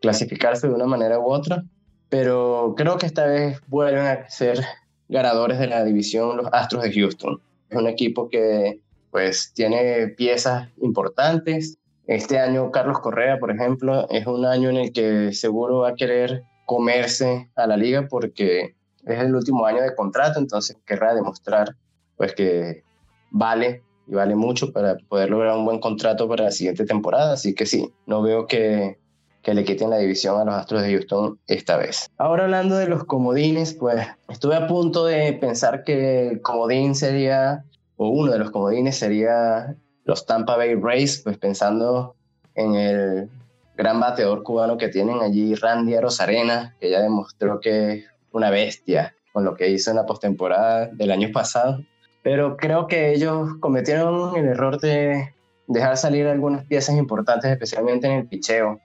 clasificarse 0.00 0.68
de 0.68 0.74
una 0.74 0.86
manera 0.86 1.18
u 1.18 1.32
otra. 1.32 1.64
Pero 2.08 2.74
creo 2.76 2.96
que 2.96 3.06
esta 3.06 3.26
vez 3.26 3.60
vuelven 3.66 4.06
a 4.06 4.28
ser 4.30 4.60
ganadores 5.08 5.58
de 5.58 5.66
la 5.66 5.84
división 5.84 6.36
los 6.36 6.48
Astros 6.52 6.84
de 6.84 6.92
Houston. 6.92 7.40
Es 7.68 7.76
un 7.76 7.88
equipo 7.88 8.28
que 8.28 8.80
pues 9.10 9.52
tiene 9.54 10.08
piezas 10.08 10.68
importantes, 10.80 11.77
este 12.08 12.38
año 12.38 12.72
Carlos 12.72 13.00
Correa, 13.00 13.38
por 13.38 13.50
ejemplo, 13.50 14.08
es 14.08 14.26
un 14.26 14.46
año 14.46 14.70
en 14.70 14.78
el 14.78 14.92
que 14.92 15.32
seguro 15.34 15.80
va 15.80 15.90
a 15.90 15.94
querer 15.94 16.42
comerse 16.64 17.50
a 17.54 17.66
la 17.66 17.76
liga 17.76 18.08
porque 18.08 18.74
es 19.04 19.20
el 19.20 19.34
último 19.34 19.66
año 19.66 19.82
de 19.82 19.94
contrato, 19.94 20.38
entonces 20.38 20.76
querrá 20.86 21.14
demostrar 21.14 21.76
pues 22.16 22.34
que 22.34 22.82
vale 23.30 23.82
y 24.06 24.14
vale 24.14 24.34
mucho 24.34 24.72
para 24.72 24.96
poder 25.08 25.28
lograr 25.28 25.56
un 25.56 25.66
buen 25.66 25.80
contrato 25.80 26.26
para 26.26 26.44
la 26.44 26.50
siguiente 26.50 26.86
temporada, 26.86 27.34
así 27.34 27.54
que 27.54 27.66
sí, 27.66 27.92
no 28.06 28.22
veo 28.22 28.46
que, 28.46 28.98
que 29.42 29.52
le 29.52 29.64
quiten 29.64 29.90
la 29.90 29.98
división 29.98 30.40
a 30.40 30.44
los 30.44 30.54
Astros 30.54 30.82
de 30.82 30.92
Houston 30.92 31.38
esta 31.46 31.76
vez. 31.76 32.08
Ahora 32.16 32.44
hablando 32.44 32.76
de 32.76 32.88
los 32.88 33.04
comodines, 33.04 33.74
pues 33.74 34.06
estuve 34.30 34.56
a 34.56 34.66
punto 34.66 35.04
de 35.04 35.34
pensar 35.34 35.84
que 35.84 36.28
el 36.28 36.40
comodín 36.40 36.94
sería, 36.94 37.64
o 37.96 38.08
uno 38.08 38.32
de 38.32 38.38
los 38.38 38.50
comodines 38.50 38.96
sería 38.96 39.76
los 40.08 40.24
Tampa 40.24 40.56
Bay 40.56 40.74
Rays, 40.74 41.20
pues 41.22 41.36
pensando 41.36 42.16
en 42.54 42.74
el 42.74 43.28
gran 43.76 44.00
bateador 44.00 44.42
cubano 44.42 44.78
que 44.78 44.88
tienen 44.88 45.20
allí, 45.20 45.54
Randy 45.54 45.94
Arozarena, 45.94 46.74
que 46.80 46.88
ya 46.88 47.00
demostró 47.00 47.60
que 47.60 47.92
es 47.92 48.04
una 48.32 48.48
bestia 48.48 49.14
con 49.34 49.44
lo 49.44 49.54
que 49.54 49.68
hizo 49.68 49.90
en 49.90 49.96
la 49.96 50.06
postemporada 50.06 50.86
del 50.86 51.10
año 51.10 51.28
pasado. 51.30 51.84
Pero 52.22 52.56
creo 52.56 52.86
que 52.86 53.12
ellos 53.12 53.50
cometieron 53.60 54.34
el 54.34 54.46
error 54.46 54.80
de 54.80 55.34
dejar 55.66 55.98
salir 55.98 56.26
algunas 56.26 56.64
piezas 56.64 56.96
importantes, 56.96 57.50
especialmente 57.50 58.06
en 58.06 58.14
el 58.14 58.26
picheo, 58.26 58.80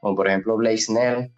como 0.00 0.14
por 0.14 0.28
ejemplo 0.28 0.56
Blaze 0.56 0.84
Snell 0.84 1.32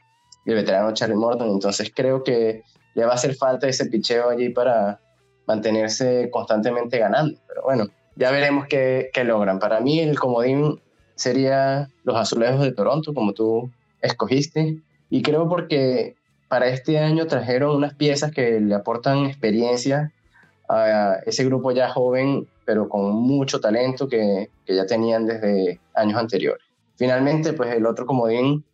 y 0.45 0.50
el 0.50 0.57
veterano 0.57 0.93
Charlie 0.93 1.16
Morton. 1.16 1.49
Entonces 1.49 1.90
creo 1.97 2.23
que 2.23 2.62
le 2.95 3.04
va 3.07 3.12
a 3.12 3.14
hacer 3.14 3.35
falta 3.35 3.69
ese 3.69 3.87
picheo 3.87 4.28
allí 4.28 4.50
para 4.50 5.00
mantenerse 5.47 6.28
constantemente 6.31 6.99
ganando. 6.99 7.40
Pero 7.49 7.62
bueno, 7.62 7.87
ya 8.16 8.30
veremos 8.30 8.66
qué, 8.66 9.11
logran. 9.25 9.59
Para 9.59 9.80
mí 9.80 10.00
el 10.00 10.18
comodín 10.18 10.80
sería 11.14 11.88
los 12.04 12.16
azulejos 12.16 12.62
de 12.62 12.73
Toronto, 12.73 13.14
como 13.14 13.33
tú 13.33 13.71
escogiste. 14.00 14.78
Y 15.11 15.23
creo 15.23 15.49
porque 15.49 16.16
para 16.49 16.68
este 16.68 16.99
año 16.99 17.26
trajeron 17.26 17.76
unas 17.76 17.94
piezas 17.94 18.30
que 18.33 18.61
le 18.61 18.75
aportan 18.75 19.26
experiencia 19.26 20.12
a 20.68 21.16
ese 21.26 21.44
grupo 21.44 21.73
ya 21.73 21.90
joven, 21.90 22.49
pero 22.64 22.88
con 22.88 23.14
mucho 23.14 23.61
talento 23.61 24.09
que, 24.09 24.50
que 24.64 24.75
ya 24.75 24.87
tenían 24.87 25.26
desde 25.26 25.80
años 25.94 26.18
anteriores. 26.18 26.64
Finalmente, 26.97 27.52
pues 27.52 27.75
el 27.75 27.87
otro 27.87 28.06
comodín, 28.06 28.64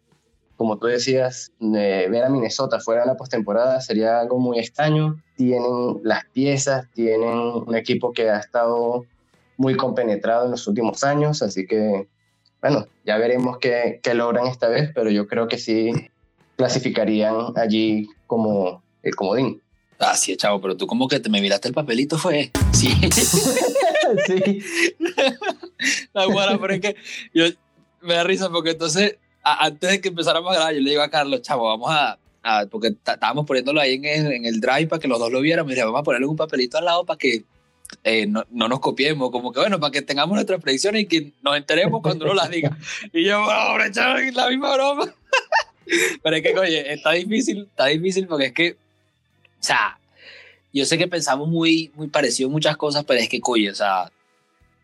como 0.56 0.78
tú 0.78 0.86
decías, 0.86 1.52
de 1.58 2.06
ver 2.08 2.24
a 2.24 2.28
Minnesota 2.28 2.78
fuera 2.78 3.02
de 3.02 3.06
la 3.06 3.16
postemporada 3.16 3.80
sería 3.80 4.20
algo 4.20 4.38
muy 4.38 4.58
extraño. 4.58 5.16
Tienen 5.36 6.00
las 6.02 6.26
piezas, 6.26 6.86
tienen 6.92 7.38
un 7.38 7.74
equipo 7.74 8.12
que 8.12 8.28
ha 8.28 8.38
estado 8.38 9.06
muy 9.60 9.76
compenetrado 9.76 10.46
en 10.46 10.52
los 10.52 10.66
últimos 10.66 11.04
años, 11.04 11.42
así 11.42 11.66
que, 11.66 12.08
bueno, 12.62 12.86
ya 13.04 13.18
veremos 13.18 13.58
qué, 13.58 14.00
qué 14.02 14.14
logran 14.14 14.46
esta 14.46 14.70
vez, 14.70 14.90
pero 14.94 15.10
yo 15.10 15.28
creo 15.28 15.48
que 15.48 15.58
sí 15.58 15.92
clasificarían 16.56 17.34
allí 17.56 18.08
como 18.26 18.82
el 19.02 19.14
comodín. 19.14 19.60
Ah, 19.98 20.16
sí, 20.16 20.34
chavo, 20.38 20.62
pero 20.62 20.78
tú 20.78 20.86
como 20.86 21.08
que 21.08 21.20
te 21.20 21.28
me 21.28 21.42
miraste 21.42 21.68
el 21.68 21.74
papelito, 21.74 22.16
fue. 22.16 22.50
Sí. 22.72 22.88
sí. 24.26 24.60
La 26.14 26.24
buena, 26.24 26.58
pero 26.58 26.72
es 26.72 26.80
que 26.80 26.96
yo 27.34 27.44
me 28.00 28.14
da 28.14 28.24
risa 28.24 28.48
porque 28.48 28.70
entonces, 28.70 29.18
antes 29.42 29.90
de 29.90 30.00
que 30.00 30.08
empezáramos 30.08 30.52
a 30.52 30.54
grabar, 30.54 30.74
yo 30.74 30.80
le 30.80 30.88
digo 30.88 31.02
a 31.02 31.10
Carlos, 31.10 31.42
chavo, 31.42 31.68
vamos 31.68 31.90
a, 31.90 32.18
porque 32.70 32.88
estábamos 32.88 33.44
poniéndolo 33.44 33.78
ahí 33.78 33.96
en 33.96 34.06
el, 34.06 34.32
en 34.32 34.46
el, 34.46 34.58
drive 34.58 34.86
para 34.86 35.00
que 35.00 35.08
los 35.08 35.18
dos 35.18 35.30
lo 35.30 35.42
vieran. 35.42 35.66
Mira, 35.66 35.84
vamos 35.84 36.00
a 36.00 36.04
ponerle 36.04 36.26
un 36.26 36.36
papelito 36.36 36.78
al 36.78 36.86
lado 36.86 37.04
para 37.04 37.18
que 37.18 37.44
eh, 38.04 38.26
no, 38.26 38.44
no, 38.50 38.68
nos 38.68 38.80
copiemos, 38.80 39.30
como 39.30 39.52
que 39.52 39.60
bueno, 39.60 39.78
para 39.78 39.90
que 39.90 40.02
tengamos 40.02 40.34
nuestras 40.34 40.60
predicciones 40.60 41.02
y 41.02 41.06
que 41.06 41.32
nos 41.42 41.56
enteremos 41.56 42.00
cuando 42.02 42.24
uno 42.24 42.34
las 42.34 42.50
diga. 42.50 42.76
Y 43.12 43.24
yo, 43.24 43.36
ahora 43.36 43.90
chaval, 43.90 44.32
la 44.34 44.48
misma 44.48 44.74
broma. 44.74 45.14
Pero 46.22 46.36
es 46.36 46.42
que, 46.42 46.58
oye, 46.58 46.92
está 46.92 47.12
difícil, 47.12 47.62
está 47.62 47.86
difícil 47.86 48.26
porque 48.26 48.46
es 48.46 48.52
que, 48.52 48.72
o 48.72 49.62
sea, 49.62 49.98
yo 50.72 50.84
sé 50.84 50.98
que 50.98 51.08
pensamos 51.08 51.48
muy, 51.48 51.90
muy 51.94 52.08
parecido 52.08 52.48
en 52.48 52.52
muchas 52.52 52.76
cosas, 52.76 53.04
pero 53.04 53.18
es 53.18 53.28
que, 53.28 53.40
oye, 53.44 53.70
o 53.70 53.74
sea, 53.74 54.12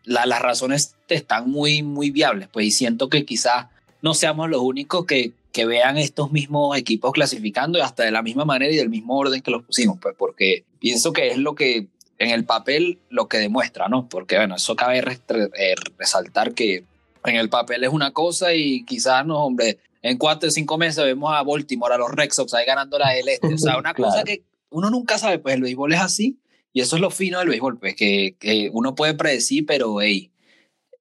las 0.03 0.41
razones 0.41 0.95
están 1.07 1.49
muy, 1.49 1.81
muy 1.81 2.11
viables, 2.11 2.49
pues, 2.51 2.65
y 2.65 2.71
siento 2.71 3.07
que 3.09 3.23
quizás 3.23 3.67
no 4.01 4.13
seamos 4.13 4.49
los 4.49 4.61
únicos 4.61 5.05
que, 5.05 5.31
que 5.53 5.65
vean 5.65 5.97
estos 5.97 6.31
mismos 6.31 6.77
equipos 6.77 7.13
clasificando 7.13 7.81
hasta 7.81 8.03
de 8.03 8.11
la 8.11 8.21
misma 8.21 8.43
manera 8.43 8.73
y 8.73 8.75
del 8.75 8.89
mismo 8.89 9.17
orden 9.17 9.41
que 9.41 9.51
los 9.51 9.63
pusimos, 9.63 9.97
pues 10.01 10.13
porque 10.17 10.65
pienso 10.79 11.13
que 11.13 11.29
es 11.29 11.37
lo 11.37 11.55
que 11.55 11.87
en 12.19 12.29
el 12.31 12.45
papel 12.45 12.99
lo 13.09 13.27
que 13.27 13.37
demuestra, 13.37 13.87
¿no? 13.87 14.07
Porque 14.09 14.37
bueno, 14.37 14.55
eso 14.55 14.75
cabe 14.75 14.99
eh, 14.99 15.75
resaltar 15.97 16.53
que 16.53 16.83
en 17.25 17.35
el 17.35 17.49
papel 17.49 17.83
es 17.83 17.91
una 17.91 18.11
cosa 18.11 18.53
y 18.53 18.83
quizás 18.85 19.25
no, 19.25 19.43
hombre, 19.43 19.79
en 20.01 20.17
cuatro 20.17 20.49
o 20.49 20.51
cinco 20.51 20.77
meses 20.77 21.03
vemos 21.03 21.33
a 21.33 21.43
Baltimore, 21.43 21.93
a 21.93 21.97
los 21.97 22.11
Red 22.11 22.31
Sox 22.31 22.53
ahí 22.53 22.65
ganando 22.65 22.97
la 22.97 23.11
del 23.11 23.27
Este, 23.29 23.53
o 23.53 23.57
sea, 23.57 23.77
una 23.79 23.93
cosa 23.93 24.23
que 24.23 24.43
uno 24.69 24.89
nunca 24.89 25.17
sabe, 25.17 25.39
pues 25.39 25.55
el 25.55 25.61
béisbol 25.61 25.93
es 25.93 26.01
así 26.01 26.39
y 26.73 26.81
eso 26.81 26.95
es 26.95 27.01
lo 27.01 27.09
fino 27.09 27.39
del 27.39 27.49
béisbol, 27.49 27.77
pues 27.79 27.95
que, 27.95 28.35
que 28.39 28.69
uno 28.71 28.95
puede 28.95 29.13
predecir, 29.13 29.65
pero 29.65 30.01
hey, 30.01 30.31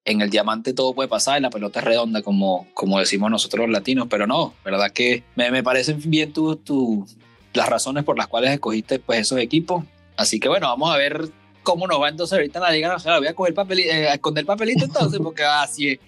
en 0.04 0.20
el 0.20 0.30
diamante 0.30 0.72
todo 0.72 0.94
puede 0.94 1.08
pasar, 1.08 1.36
en 1.36 1.42
la 1.42 1.50
pelota 1.50 1.80
es 1.80 1.84
redonda, 1.84 2.22
como, 2.22 2.68
como 2.74 2.98
decimos 2.98 3.30
nosotros 3.30 3.66
los 3.66 3.72
latinos, 3.72 4.06
pero 4.08 4.26
no, 4.26 4.54
verdad 4.64 4.92
que 4.92 5.24
me, 5.34 5.50
me 5.50 5.62
parecen 5.62 6.00
bien 6.04 6.32
tu, 6.32 6.56
tu, 6.56 7.06
las 7.52 7.68
razones 7.68 8.04
por 8.04 8.16
las 8.16 8.28
cuales 8.28 8.52
escogiste 8.52 8.98
pues, 8.98 9.20
esos 9.20 9.38
equipos. 9.38 9.84
Así 10.16 10.40
que 10.40 10.48
bueno, 10.48 10.68
vamos 10.68 10.94
a 10.94 10.96
ver 10.96 11.28
cómo 11.62 11.86
nos 11.86 12.00
va 12.00 12.08
entonces 12.08 12.32
ahorita 12.32 12.58
en 12.60 12.62
la 12.62 12.70
Liga 12.70 12.88
Nacional. 12.88 13.20
Voy 13.20 13.28
a 13.28 13.34
coger 13.34 13.54
papelito, 13.54 13.90
eh, 13.90 14.08
a 14.08 14.14
esconder 14.14 14.42
el 14.42 14.46
papelito 14.46 14.84
entonces, 14.84 15.20
porque 15.22 15.44
así 15.44 15.90
es. 15.90 15.98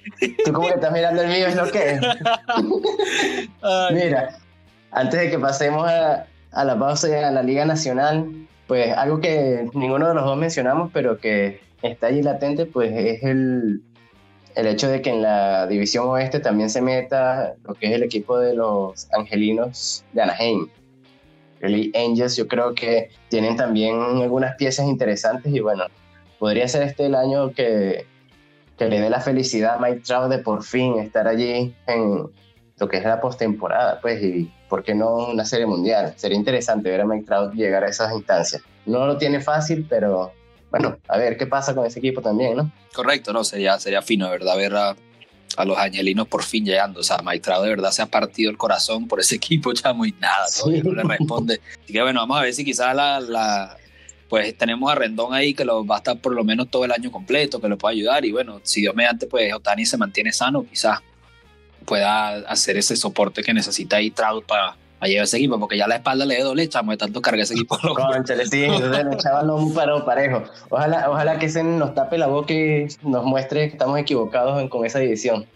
Tú 0.44 0.52
como 0.52 0.68
que 0.68 0.74
estás 0.74 0.92
mirando 0.92 1.20
el 1.22 1.28
mío, 1.28 1.46
es 1.48 1.56
lo 1.56 1.70
que 1.70 1.90
es. 1.90 2.00
Mira, 3.92 4.38
antes 4.92 5.20
de 5.20 5.30
que 5.30 5.38
pasemos 5.38 5.88
a, 5.88 6.26
a 6.52 6.64
la 6.64 6.78
pausa 6.78 7.08
y 7.08 7.12
a 7.12 7.30
la 7.30 7.42
Liga 7.42 7.64
Nacional, 7.64 8.46
pues 8.66 8.96
algo 8.96 9.20
que 9.20 9.68
ninguno 9.74 10.08
de 10.08 10.14
los 10.14 10.24
dos 10.24 10.36
mencionamos, 10.36 10.90
pero 10.92 11.18
que 11.18 11.60
está 11.82 12.06
allí 12.06 12.22
latente, 12.22 12.66
pues 12.66 12.92
es 12.94 13.22
el, 13.24 13.82
el 14.54 14.66
hecho 14.66 14.88
de 14.88 15.02
que 15.02 15.10
en 15.10 15.22
la 15.22 15.66
división 15.66 16.06
oeste 16.08 16.40
también 16.40 16.70
se 16.70 16.82
meta 16.82 17.54
lo 17.64 17.74
que 17.74 17.86
es 17.86 17.92
el 17.92 18.02
equipo 18.02 18.38
de 18.38 18.54
los 18.54 19.08
angelinos 19.12 20.04
de 20.12 20.22
Anaheim. 20.22 20.68
El 21.60 21.92
Angels 21.94 22.36
yo 22.36 22.46
creo 22.46 22.74
que 22.74 23.10
tienen 23.28 23.56
también 23.56 24.00
algunas 24.22 24.56
piezas 24.56 24.86
interesantes 24.86 25.52
y 25.52 25.60
bueno, 25.60 25.84
podría 26.38 26.68
ser 26.68 26.82
este 26.82 27.06
el 27.06 27.14
año 27.14 27.52
que, 27.52 28.06
que 28.76 28.88
le 28.88 29.00
dé 29.00 29.10
la 29.10 29.20
felicidad 29.20 29.74
a 29.74 29.78
Mike 29.78 30.02
Trout 30.06 30.30
de 30.30 30.38
por 30.38 30.62
fin 30.62 30.98
estar 30.98 31.26
allí 31.26 31.74
en 31.86 32.30
lo 32.78 32.88
que 32.88 32.98
es 32.98 33.04
la 33.04 33.20
postemporada, 33.20 34.00
pues, 34.00 34.22
y 34.22 34.52
por 34.68 34.84
qué 34.84 34.94
no 34.94 35.28
una 35.28 35.44
serie 35.44 35.66
mundial. 35.66 36.14
Sería 36.16 36.38
interesante 36.38 36.90
ver 36.90 37.00
a 37.00 37.06
Mike 37.06 37.26
Trout 37.26 37.54
llegar 37.54 37.82
a 37.82 37.88
esas 37.88 38.12
instancias. 38.12 38.62
No 38.86 39.06
lo 39.06 39.18
tiene 39.18 39.40
fácil, 39.40 39.86
pero 39.88 40.32
bueno, 40.70 40.96
a 41.08 41.18
ver 41.18 41.36
qué 41.36 41.46
pasa 41.46 41.74
con 41.74 41.86
ese 41.86 41.98
equipo 41.98 42.20
también, 42.20 42.56
¿no? 42.56 42.70
Correcto, 42.94 43.32
no, 43.32 43.42
sería, 43.42 43.78
sería 43.78 44.02
fino, 44.02 44.30
¿verdad? 44.30 44.56
Ver 44.56 44.74
a, 44.76 44.96
a 45.56 45.64
los 45.64 45.78
angelinos 45.78 46.28
por 46.28 46.42
fin 46.42 46.64
llegando. 46.64 47.00
O 47.00 47.02
sea, 47.02 47.18
Maestrado 47.18 47.62
de 47.62 47.70
verdad 47.70 47.90
se 47.90 48.02
ha 48.02 48.06
partido 48.06 48.50
el 48.50 48.56
corazón 48.56 49.08
por 49.08 49.20
ese 49.20 49.34
equipo, 49.36 49.72
chamo, 49.72 50.06
y 50.06 50.12
nada, 50.12 50.46
todavía 50.56 50.82
no 50.82 50.92
le 50.92 51.02
responde. 51.02 51.60
Así 51.82 51.92
que 51.92 52.02
bueno, 52.02 52.20
vamos 52.20 52.38
a 52.38 52.42
ver 52.42 52.54
si 52.54 52.64
quizás 52.64 52.94
la, 52.94 53.20
la, 53.20 53.76
pues 54.28 54.56
tenemos 54.56 54.90
a 54.90 54.94
Rendón 54.94 55.34
ahí 55.34 55.54
que 55.54 55.64
lo 55.64 55.86
va 55.86 55.96
a 55.96 55.98
estar 55.98 56.18
por 56.20 56.34
lo 56.34 56.44
menos 56.44 56.68
todo 56.70 56.84
el 56.84 56.92
año 56.92 57.10
completo, 57.10 57.60
que 57.60 57.68
lo 57.68 57.78
pueda 57.78 57.92
ayudar. 57.92 58.24
Y 58.24 58.32
bueno, 58.32 58.60
si 58.62 58.80
Dios 58.80 58.94
mediante, 58.94 59.26
pues 59.26 59.52
Otani 59.54 59.86
se 59.86 59.96
mantiene 59.96 60.32
sano, 60.32 60.66
quizás 60.68 61.00
pueda 61.84 62.36
hacer 62.50 62.76
ese 62.76 62.96
soporte 62.96 63.42
que 63.42 63.54
necesita 63.54 63.96
ahí 63.96 64.10
Trout 64.10 64.44
para 64.44 64.76
a 65.00 65.06
llevar 65.06 65.24
ese 65.24 65.36
equipo, 65.36 65.58
porque 65.58 65.76
ya 65.76 65.86
la 65.86 65.96
espalda 65.96 66.24
le 66.24 66.42
doble, 66.42 66.68
chamo, 66.68 66.90
de 66.92 66.96
tanto 66.96 67.22
carga 67.22 67.42
ese 67.42 67.54
equipo. 67.54 67.78
Conchale, 67.94 68.46
sí, 68.46 68.66
chaval 69.18 69.46
no 69.46 69.56
un 69.56 69.74
paro 69.74 70.04
parejo. 70.04 70.42
Ojalá, 70.70 71.10
ojalá 71.10 71.38
que 71.38 71.48
se 71.48 71.62
nos 71.62 71.94
tape 71.94 72.18
la 72.18 72.26
boca 72.26 72.52
y 72.52 72.88
nos 73.02 73.24
muestre 73.24 73.68
que 73.68 73.72
estamos 73.72 73.98
equivocados 73.98 74.68
con 74.68 74.84
esa 74.84 74.98
división. 74.98 75.46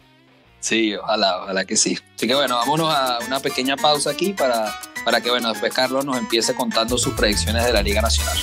Sí, 0.60 0.94
ojalá, 0.94 1.42
ojalá 1.42 1.64
que 1.64 1.76
sí. 1.76 1.98
Así 2.14 2.28
que 2.28 2.34
bueno, 2.36 2.54
vámonos 2.56 2.94
a 2.94 3.18
una 3.26 3.40
pequeña 3.40 3.76
pausa 3.76 4.10
aquí 4.10 4.32
para, 4.32 4.72
para 5.04 5.20
que, 5.20 5.28
bueno, 5.28 5.48
después 5.48 5.74
Carlos 5.74 6.04
nos 6.04 6.16
empiece 6.16 6.54
contando 6.54 6.96
sus 6.96 7.14
predicciones 7.14 7.64
de 7.64 7.72
la 7.72 7.82
Liga 7.82 8.00
Nacional. 8.00 8.38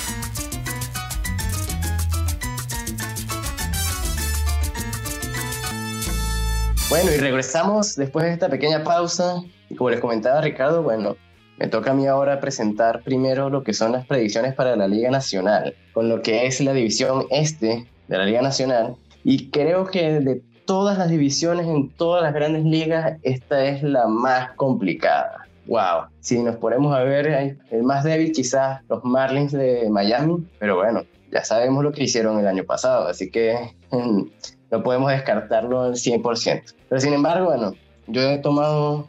Bueno, 6.90 7.12
y 7.12 7.16
regresamos 7.18 7.94
después 7.94 8.26
de 8.26 8.32
esta 8.32 8.50
pequeña 8.50 8.84
pausa. 8.84 9.42
Y 9.70 9.76
como 9.76 9.90
les 9.90 10.00
comentaba 10.00 10.40
Ricardo, 10.40 10.82
bueno, 10.82 11.16
me 11.56 11.68
toca 11.68 11.92
a 11.92 11.94
mí 11.94 12.06
ahora 12.06 12.40
presentar 12.40 13.02
primero 13.02 13.48
lo 13.48 13.62
que 13.62 13.72
son 13.72 13.92
las 13.92 14.06
predicciones 14.06 14.54
para 14.54 14.76
la 14.76 14.88
Liga 14.88 15.10
Nacional, 15.10 15.74
con 15.92 16.08
lo 16.08 16.22
que 16.22 16.46
es 16.46 16.60
la 16.60 16.72
división 16.72 17.26
este 17.30 17.86
de 18.08 18.18
la 18.18 18.24
Liga 18.24 18.42
Nacional. 18.42 18.96
Y 19.24 19.50
creo 19.50 19.86
que 19.86 20.20
de 20.20 20.42
todas 20.64 20.98
las 20.98 21.10
divisiones 21.10 21.66
en 21.66 21.90
todas 21.90 22.22
las 22.22 22.32
grandes 22.32 22.64
ligas, 22.64 23.18
esta 23.22 23.64
es 23.64 23.82
la 23.82 24.06
más 24.08 24.52
complicada. 24.52 25.46
Wow, 25.66 26.06
si 26.20 26.42
nos 26.42 26.56
ponemos 26.56 26.96
a 26.96 27.02
ver, 27.04 27.58
el 27.70 27.82
más 27.82 28.04
débil 28.04 28.32
quizás 28.32 28.80
los 28.88 29.04
Marlins 29.04 29.52
de 29.52 29.88
Miami, 29.90 30.48
pero 30.58 30.76
bueno, 30.76 31.04
ya 31.30 31.44
sabemos 31.44 31.84
lo 31.84 31.92
que 31.92 32.04
hicieron 32.04 32.40
el 32.40 32.46
año 32.46 32.64
pasado, 32.64 33.06
así 33.06 33.30
que 33.30 33.74
no 33.92 34.82
podemos 34.82 35.10
descartarlo 35.10 35.82
al 35.82 35.92
100%. 35.92 36.74
Pero 36.88 37.00
sin 37.00 37.12
embargo, 37.12 37.46
bueno, 37.46 37.74
yo 38.06 38.22
he 38.22 38.38
tomado 38.38 39.08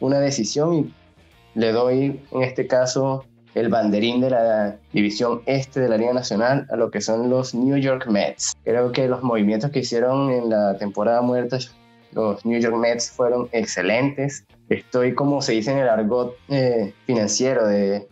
una 0.00 0.18
decisión 0.18 0.74
y 0.74 0.94
le 1.54 1.72
doy 1.72 2.20
en 2.30 2.42
este 2.42 2.66
caso 2.66 3.24
el 3.54 3.70
banderín 3.70 4.20
de 4.20 4.30
la 4.30 4.76
división 4.92 5.40
este 5.46 5.80
de 5.80 5.88
la 5.88 5.96
Liga 5.96 6.12
Nacional 6.12 6.66
a 6.70 6.76
lo 6.76 6.90
que 6.90 7.00
son 7.00 7.30
los 7.30 7.54
New 7.54 7.78
York 7.78 8.06
Mets. 8.06 8.52
Creo 8.64 8.92
que 8.92 9.08
los 9.08 9.22
movimientos 9.22 9.70
que 9.70 9.78
hicieron 9.78 10.30
en 10.30 10.50
la 10.50 10.76
temporada 10.76 11.22
muerta 11.22 11.58
los 12.12 12.44
New 12.44 12.60
York 12.60 12.76
Mets 12.76 13.10
fueron 13.10 13.48
excelentes. 13.52 14.44
Estoy, 14.68 15.14
como 15.14 15.42
se 15.42 15.52
dice 15.52 15.72
en 15.72 15.78
el 15.78 15.88
argot 15.88 16.34
eh, 16.48 16.92
financiero 17.06 17.66
de, 17.66 18.08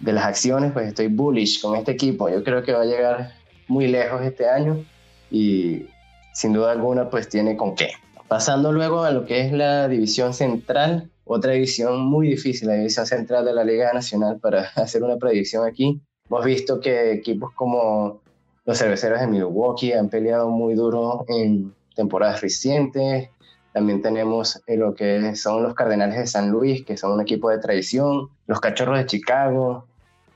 de 0.00 0.12
las 0.12 0.24
acciones, 0.24 0.72
pues 0.72 0.88
estoy 0.88 1.08
bullish 1.08 1.60
con 1.60 1.76
este 1.76 1.92
equipo. 1.92 2.28
Yo 2.28 2.44
creo 2.44 2.62
que 2.62 2.72
va 2.72 2.82
a 2.82 2.86
llegar 2.86 3.32
muy 3.68 3.88
lejos 3.88 4.22
este 4.22 4.48
año 4.48 4.84
y 5.30 5.86
sin 6.34 6.52
duda 6.52 6.72
alguna 6.72 7.10
pues 7.10 7.28
tiene 7.28 7.56
con 7.56 7.74
qué. 7.74 7.90
Pasando 8.28 8.72
luego 8.72 9.04
a 9.04 9.10
lo 9.10 9.24
que 9.24 9.40
es 9.40 9.52
la 9.52 9.88
división 9.88 10.34
central, 10.34 11.10
otra 11.26 11.52
división 11.52 12.06
muy 12.06 12.28
difícil, 12.28 12.68
la 12.68 12.74
división 12.74 13.04
central 13.04 13.44
de 13.44 13.52
la 13.52 13.64
Liga 13.64 13.92
Nacional 13.92 14.38
para 14.40 14.68
hacer 14.76 15.02
una 15.02 15.16
predicción 15.16 15.66
aquí. 15.66 16.00
Hemos 16.28 16.44
visto 16.44 16.80
que 16.80 17.12
equipos 17.12 17.52
como 17.54 18.20
los 18.64 18.78
cerveceros 18.78 19.20
de 19.20 19.26
Milwaukee 19.26 19.92
han 19.92 20.08
peleado 20.08 20.48
muy 20.48 20.74
duro 20.74 21.24
en 21.28 21.74
temporadas 21.94 22.40
recientes. 22.40 23.28
También 23.72 24.02
tenemos 24.02 24.62
lo 24.66 24.94
que 24.94 25.36
son 25.36 25.62
los 25.62 25.74
Cardenales 25.74 26.16
de 26.16 26.26
San 26.26 26.50
Luis, 26.50 26.84
que 26.84 26.96
son 26.96 27.12
un 27.12 27.20
equipo 27.20 27.50
de 27.50 27.58
tradición. 27.58 28.28
Los 28.46 28.60
Cachorros 28.60 28.98
de 28.98 29.06
Chicago, 29.06 29.86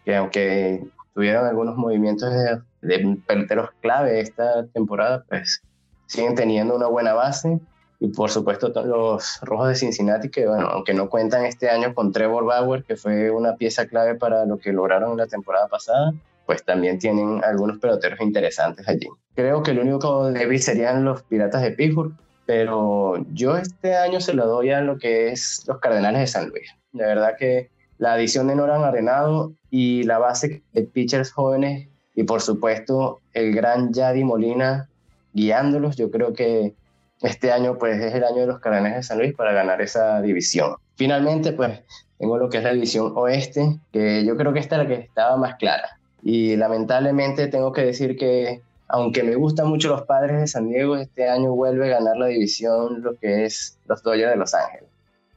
que 0.05 0.17
aunque 0.17 0.85
tuvieron 1.15 1.47
algunos 1.47 1.77
movimientos 1.77 2.31
de, 2.33 2.61
de 2.83 3.69
clave 3.81 4.21
esta 4.21 4.67
temporada, 4.67 5.25
pues 5.29 5.63
siguen 6.07 6.35
teniendo 6.35 6.75
una 6.77 6.87
buena 6.87 7.15
base. 7.15 7.61
Y 8.01 8.09
por 8.09 8.31
supuesto 8.31 8.73
los 8.85 9.41
Rojos 9.43 9.69
de 9.69 9.75
Cincinnati, 9.75 10.31
que 10.31 10.47
bueno, 10.47 10.69
aunque 10.69 10.95
no 10.95 11.11
cuentan 11.11 11.45
este 11.45 11.69
año 11.69 11.95
con 11.95 12.13
Trevor 12.13 12.47
Bauer, 12.47 12.83
que 12.83 12.97
fue 12.97 13.31
una 13.31 13.57
pieza 13.57 13.87
clave 13.87 14.15
para 14.15 14.47
lo 14.47 14.59
que 14.59 14.73
lograron 14.73 15.19
la 15.19 15.27
temporada 15.27 15.69
pasada, 15.69 16.15
pues 16.47 16.65
también 16.65 16.99
tienen 16.99 17.45
algunos 17.45 17.79
peloteros 17.79 18.21
interesantes 18.23 18.89
allí. 18.89 19.07
Creo 19.35 19.63
que 19.63 19.73
el 19.73 19.81
único 19.81 20.33
débil 20.33 20.61
serían 20.61 21.05
los 21.05 21.23
Piratas 21.23 21.61
de 21.63 21.73
Pittsburgh, 21.73 22.13
pero 22.47 23.25
yo 23.35 23.57
este 23.57 23.95
año 23.95 24.21
se 24.21 24.33
lo 24.33 24.47
doy 24.47 24.71
a 24.71 24.81
lo 24.81 24.99
que 24.99 25.31
es 25.31 25.63
los 25.69 25.79
Cardenales 25.79 26.23
de 26.23 26.27
San 26.27 26.49
Luis. 26.49 26.75
De 26.93 27.05
verdad 27.05 27.37
que 27.39 27.69
la 27.99 28.15
adición 28.15 28.49
de 28.49 28.57
Noran 28.57 28.83
Arenado 28.83 29.53
y 29.71 30.05
la 30.05 30.19
base 30.19 30.63
de 30.73 30.83
pitchers 30.83 31.31
jóvenes 31.31 31.87
y 32.17 32.25
por 32.25 32.41
supuesto 32.41 33.21
el 33.35 33.55
gran 33.55 33.93
Yadi 33.93 34.25
Molina 34.25 34.89
guiándolos, 35.35 35.97
yo 35.97 36.11
creo 36.11 36.33
que 36.33 36.75
este 37.23 37.53
año 37.53 37.79
pues 37.79 38.01
es 38.01 38.15
el 38.15 38.25
año 38.25 38.39
de 38.39 38.47
los 38.47 38.61
Cardenales 38.61 38.97
de 38.97 39.03
San 39.03 39.19
Luis 39.19 39.35
para 39.35 39.53
ganar 39.53 39.81
esa 39.81 40.21
división. 40.23 40.77
Finalmente 40.97 41.53
pues 41.53 41.81
tengo 42.19 42.39
lo 42.39 42.49
que 42.49 42.59
es 42.59 42.65
la 42.65 42.73
división 42.73 43.13
oeste, 43.17 43.79
que 43.93 44.25
yo 44.25 44.37
creo 44.37 44.53
que 44.53 44.61
esta 44.61 44.77
es 44.77 44.83
la 44.83 44.89
que 44.89 45.03
estaba 45.03 45.37
más 45.37 45.57
clara. 45.57 45.99
Y 46.23 46.57
lamentablemente 46.57 47.49
tengo 47.49 47.73
que 47.73 47.83
decir 47.83 48.17
que 48.17 48.63
aunque 48.89 49.23
me 49.23 49.37
gustan 49.37 49.69
mucho 49.69 49.89
los 49.89 50.03
padres 50.03 50.41
de 50.41 50.47
San 50.47 50.69
Diego, 50.69 50.97
este 50.97 51.29
año 51.29 51.53
vuelve 51.53 51.87
a 51.87 51.99
ganar 51.99 52.17
la 52.17 52.27
división 52.27 53.03
lo 53.03 53.15
que 53.17 53.45
es 53.45 53.79
los 53.87 54.03
Dodgers 54.03 54.33
de 54.33 54.37
Los 54.37 54.53
Ángeles. 54.53 54.89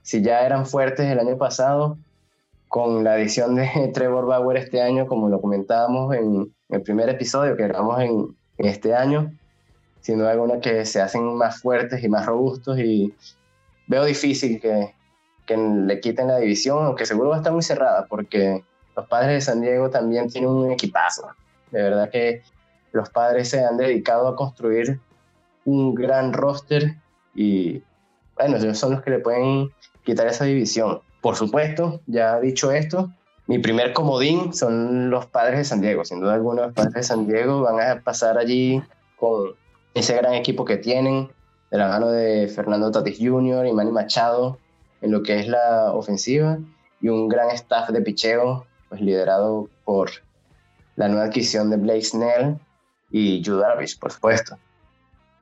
Si 0.02 0.22
ya 0.22 0.46
eran 0.46 0.66
fuertes 0.66 1.06
el 1.10 1.20
año 1.20 1.38
pasado, 1.38 1.98
con 2.74 3.04
la 3.04 3.14
adición 3.14 3.54
de 3.54 3.70
Trevor 3.94 4.26
Bauer 4.26 4.58
este 4.58 4.82
año, 4.82 5.06
como 5.06 5.30
lo 5.30 5.40
comentábamos 5.40 6.16
en 6.16 6.52
el 6.70 6.82
primer 6.82 7.08
episodio 7.08 7.56
que 7.56 7.68
grabamos 7.68 8.02
en, 8.02 8.36
este 8.58 8.96
año, 8.96 9.32
sin 10.04 10.20
duda 10.20 10.32
alguna 10.32 10.60
que 10.60 10.86
se 10.86 11.02
hacen 11.02 11.24
más 11.36 11.62
fuertes 11.62 12.04
y 12.04 12.10
más 12.10 12.26
robustos 12.26 12.78
y 12.78 13.16
veo 13.88 14.04
difícil 14.04 14.60
que, 14.60 14.94
que 15.46 15.58
le 15.58 16.00
quiten 16.02 16.28
la 16.28 16.38
división, 16.38 16.86
aunque 16.86 17.06
seguro 17.06 17.30
va 17.30 17.36
a 17.36 17.38
estar 17.40 17.54
muy 17.54 17.64
cerrada 17.64 18.06
porque 18.08 18.64
los 18.96 19.08
padres 19.08 19.30
de 19.30 19.42
San 19.42 19.62
Diego 19.62 19.90
también 19.90 20.30
tienen 20.30 20.50
un 20.50 20.72
equipazo. 20.72 21.30
De 21.72 21.82
verdad 21.82 22.10
que 22.10 22.44
los 22.92 23.10
padres 23.10 23.50
se 23.50 23.64
han 23.64 23.78
dedicado 23.78 24.28
a 24.28 24.36
construir 24.36 25.00
un 25.64 25.96
gran 25.96 26.34
roster 26.34 26.98
y 27.34 27.82
bueno, 28.36 28.58
ellos 28.58 28.78
son 28.78 28.92
los 28.92 29.04
que 29.04 29.10
le 29.10 29.20
pueden 29.20 29.72
quitar 30.04 30.28
esa 30.28 30.44
división. 30.44 31.00
Por 31.22 31.38
supuesto, 31.38 32.02
ya 32.08 32.42
dicho 32.42 32.74
esto, 32.74 33.10
mi 33.48 33.58
primer 33.60 33.94
comodín 33.94 34.54
son 34.54 35.10
los 35.10 35.28
padres 35.28 35.60
de 35.60 35.64
San 35.64 35.80
Diego. 35.80 36.04
Sin 36.04 36.20
duda 36.20 36.34
alguna, 36.34 36.64
los 36.64 36.74
padres 36.74 36.94
de 36.94 37.04
San 37.04 37.26
Diego 37.26 37.62
van 37.62 37.80
a 37.80 38.02
pasar 38.02 38.38
allí 38.38 38.84
con 39.16 39.56
ese 39.94 40.16
gran 40.16 40.34
equipo 40.34 40.66
que 40.66 40.78
tienen, 40.78 41.30
de 41.72 41.78
la 41.78 41.88
mano 41.88 42.12
de 42.12 42.48
Fernando 42.48 42.92
Tatis 42.92 43.18
Jr. 43.20 43.66
y 43.66 43.74
Manny 43.74 43.92
Machado 43.92 44.60
en 45.02 45.12
lo 45.12 45.24
que 45.24 45.40
es 45.40 45.48
la 45.48 45.92
ofensiva 45.94 46.60
y 47.02 47.10
un 47.10 47.28
gran 47.28 47.50
staff 47.52 47.90
de 47.90 48.02
picheo, 48.02 48.66
pues 48.90 49.02
liderado 49.02 49.70
por 49.84 50.12
la 50.96 51.08
nueva 51.08 51.26
adquisición 51.26 51.70
de 51.70 51.78
Blake 51.78 52.04
Snell 52.04 52.58
y 53.12 53.42
Yu 53.42 53.58
Darvish, 53.58 54.00
por 54.00 54.12
supuesto. 54.12 54.58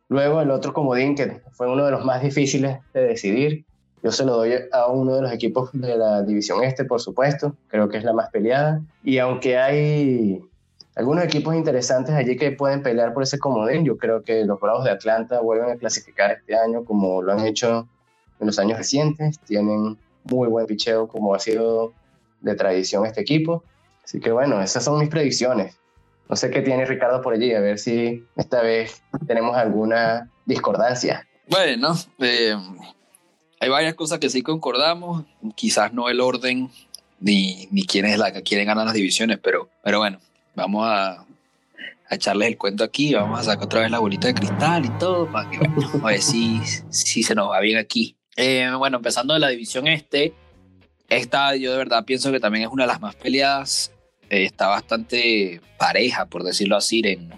Luego 0.09 0.41
el 0.41 0.51
otro 0.51 0.73
comodín, 0.73 1.15
que 1.15 1.41
fue 1.51 1.71
uno 1.71 1.85
de 1.85 1.91
los 1.91 2.03
más 2.03 2.21
difíciles 2.21 2.79
de 2.93 3.01
decidir, 3.01 3.65
yo 4.03 4.11
se 4.11 4.25
lo 4.25 4.37
doy 4.37 4.53
a 4.71 4.87
uno 4.87 5.15
de 5.15 5.21
los 5.21 5.31
equipos 5.31 5.69
de 5.73 5.95
la 5.95 6.23
división 6.23 6.63
este, 6.63 6.85
por 6.85 6.99
supuesto, 6.99 7.55
creo 7.67 7.87
que 7.87 7.97
es 7.97 8.03
la 8.03 8.13
más 8.13 8.29
peleada. 8.31 8.81
Y 9.03 9.19
aunque 9.19 9.57
hay 9.57 10.41
algunos 10.95 11.23
equipos 11.23 11.55
interesantes 11.55 12.13
allí 12.13 12.35
que 12.35 12.51
pueden 12.51 12.83
pelear 12.83 13.13
por 13.13 13.23
ese 13.23 13.39
comodín, 13.39 13.85
yo 13.85 13.97
creo 13.97 14.23
que 14.23 14.43
los 14.45 14.59
Bravos 14.59 14.83
de 14.83 14.91
Atlanta 14.91 15.39
vuelven 15.39 15.71
a 15.71 15.75
clasificar 15.77 16.31
este 16.31 16.55
año 16.55 16.83
como 16.83 17.21
lo 17.21 17.31
han 17.31 17.45
hecho 17.45 17.87
en 18.39 18.47
los 18.47 18.59
años 18.59 18.77
recientes. 18.77 19.39
Tienen 19.39 19.97
muy 20.25 20.47
buen 20.49 20.65
picheo 20.65 21.07
como 21.07 21.33
ha 21.33 21.39
sido 21.39 21.93
de 22.41 22.55
tradición 22.55 23.05
este 23.05 23.21
equipo. 23.21 23.63
Así 24.03 24.19
que 24.19 24.31
bueno, 24.31 24.61
esas 24.61 24.83
son 24.83 24.99
mis 24.99 25.09
predicciones. 25.09 25.77
No 26.27 26.35
sé 26.35 26.49
qué 26.49 26.61
tiene 26.61 26.85
Ricardo 26.85 27.21
por 27.21 27.33
allí, 27.33 27.53
a 27.53 27.59
ver 27.59 27.77
si 27.77 28.25
esta 28.35 28.61
vez 28.61 29.03
tenemos 29.27 29.55
alguna 29.55 30.29
discordancia. 30.45 31.27
Bueno, 31.47 31.95
eh, 32.19 32.55
hay 33.59 33.69
varias 33.69 33.95
cosas 33.95 34.19
que 34.19 34.29
sí 34.29 34.41
concordamos, 34.41 35.25
quizás 35.55 35.93
no 35.93 36.09
el 36.09 36.21
orden 36.21 36.69
ni, 37.19 37.67
ni 37.71 37.85
quién 37.85 38.05
es 38.05 38.17
la 38.17 38.31
quieren 38.31 38.67
ganar 38.67 38.85
las 38.85 38.93
divisiones, 38.93 39.39
pero, 39.43 39.69
pero 39.83 39.99
bueno, 39.99 40.19
vamos 40.55 40.85
a, 40.85 41.25
a 42.09 42.15
echarles 42.15 42.49
el 42.49 42.57
cuento 42.57 42.83
aquí, 42.83 43.13
vamos 43.13 43.39
a 43.39 43.43
sacar 43.43 43.65
otra 43.65 43.81
vez 43.81 43.91
la 43.91 43.99
bolita 43.99 44.27
de 44.27 44.33
cristal 44.33 44.85
y 44.85 44.89
todo, 44.97 45.31
para 45.31 45.49
que 45.49 45.57
a 45.57 46.05
ver 46.05 46.21
si, 46.21 46.61
si 46.89 47.23
se 47.23 47.35
nos 47.35 47.49
va 47.49 47.59
bien 47.59 47.77
aquí. 47.77 48.15
Eh, 48.35 48.69
bueno, 48.77 48.97
empezando 48.97 49.33
de 49.33 49.39
la 49.39 49.49
división 49.49 49.87
este, 49.87 50.33
esta 51.09 51.55
yo 51.55 51.71
de 51.71 51.77
verdad 51.77 52.05
pienso 52.05 52.31
que 52.31 52.39
también 52.39 52.65
es 52.65 52.71
una 52.71 52.83
de 52.83 52.87
las 52.87 53.01
más 53.01 53.15
peleadas 53.15 53.91
eh, 54.31 54.45
está 54.45 54.67
bastante 54.67 55.59
pareja, 55.77 56.25
por 56.25 56.43
decirlo 56.43 56.77
así, 56.77 57.01
en, 57.03 57.33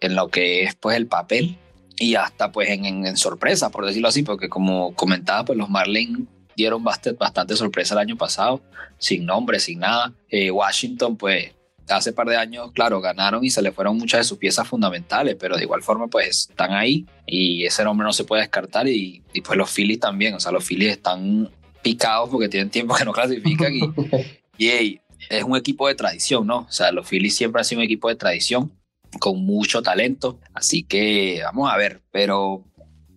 en 0.00 0.16
lo 0.16 0.28
que 0.28 0.64
es 0.64 0.74
pues 0.74 0.96
el 0.96 1.06
papel 1.06 1.56
y 1.96 2.16
hasta 2.16 2.50
pues 2.50 2.68
en, 2.68 2.84
en, 2.84 3.16
sorpresa, 3.16 3.70
por 3.70 3.86
decirlo 3.86 4.08
así, 4.08 4.24
porque 4.24 4.48
como 4.48 4.92
comentaba, 4.96 5.44
pues 5.44 5.56
los 5.56 5.70
Marlins 5.70 6.26
dieron 6.56 6.82
bastante, 6.82 7.16
bastante 7.16 7.54
sorpresa 7.54 7.94
el 7.94 8.00
año 8.00 8.16
pasado, 8.16 8.60
sin 8.98 9.24
nombre, 9.24 9.60
sin 9.60 9.78
nada. 9.78 10.12
Eh, 10.28 10.50
Washington, 10.50 11.16
pues 11.16 11.52
hace 11.88 12.12
par 12.12 12.28
de 12.28 12.36
años, 12.36 12.72
claro, 12.72 13.00
ganaron 13.00 13.44
y 13.44 13.50
se 13.50 13.62
le 13.62 13.72
fueron 13.72 13.96
muchas 13.96 14.20
de 14.20 14.24
sus 14.24 14.38
piezas 14.38 14.66
fundamentales, 14.68 15.36
pero 15.38 15.56
de 15.56 15.64
igual 15.64 15.82
forma, 15.82 16.08
pues 16.08 16.48
están 16.50 16.72
ahí 16.72 17.06
y 17.26 17.64
ese 17.64 17.84
nombre 17.84 18.04
no 18.04 18.12
se 18.12 18.24
puede 18.24 18.42
descartar. 18.42 18.88
Y, 18.88 19.22
y 19.32 19.40
pues 19.40 19.58
los 19.58 19.70
Phillies 19.70 20.00
también, 20.00 20.34
o 20.34 20.40
sea, 20.40 20.52
los 20.52 20.64
Phillies 20.64 20.92
están 20.92 21.50
picados 21.82 22.30
porque 22.30 22.48
tienen 22.48 22.70
tiempo 22.70 22.94
que 22.94 23.04
no 23.04 23.12
clasifican 23.12 23.74
y, 23.74 23.82
y 24.58 25.00
es 25.28 25.42
un 25.44 25.56
equipo 25.56 25.88
de 25.88 25.94
tradición, 25.94 26.46
¿no? 26.46 26.58
O 26.60 26.72
sea, 26.72 26.92
los 26.92 27.08
Phillies 27.08 27.36
siempre 27.36 27.60
han 27.60 27.64
sido 27.64 27.80
un 27.80 27.84
equipo 27.84 28.08
de 28.08 28.16
tradición 28.16 28.72
con 29.18 29.44
mucho 29.44 29.82
talento, 29.82 30.38
así 30.54 30.84
que 30.84 31.40
vamos 31.44 31.70
a 31.70 31.76
ver, 31.76 32.00
pero 32.10 32.64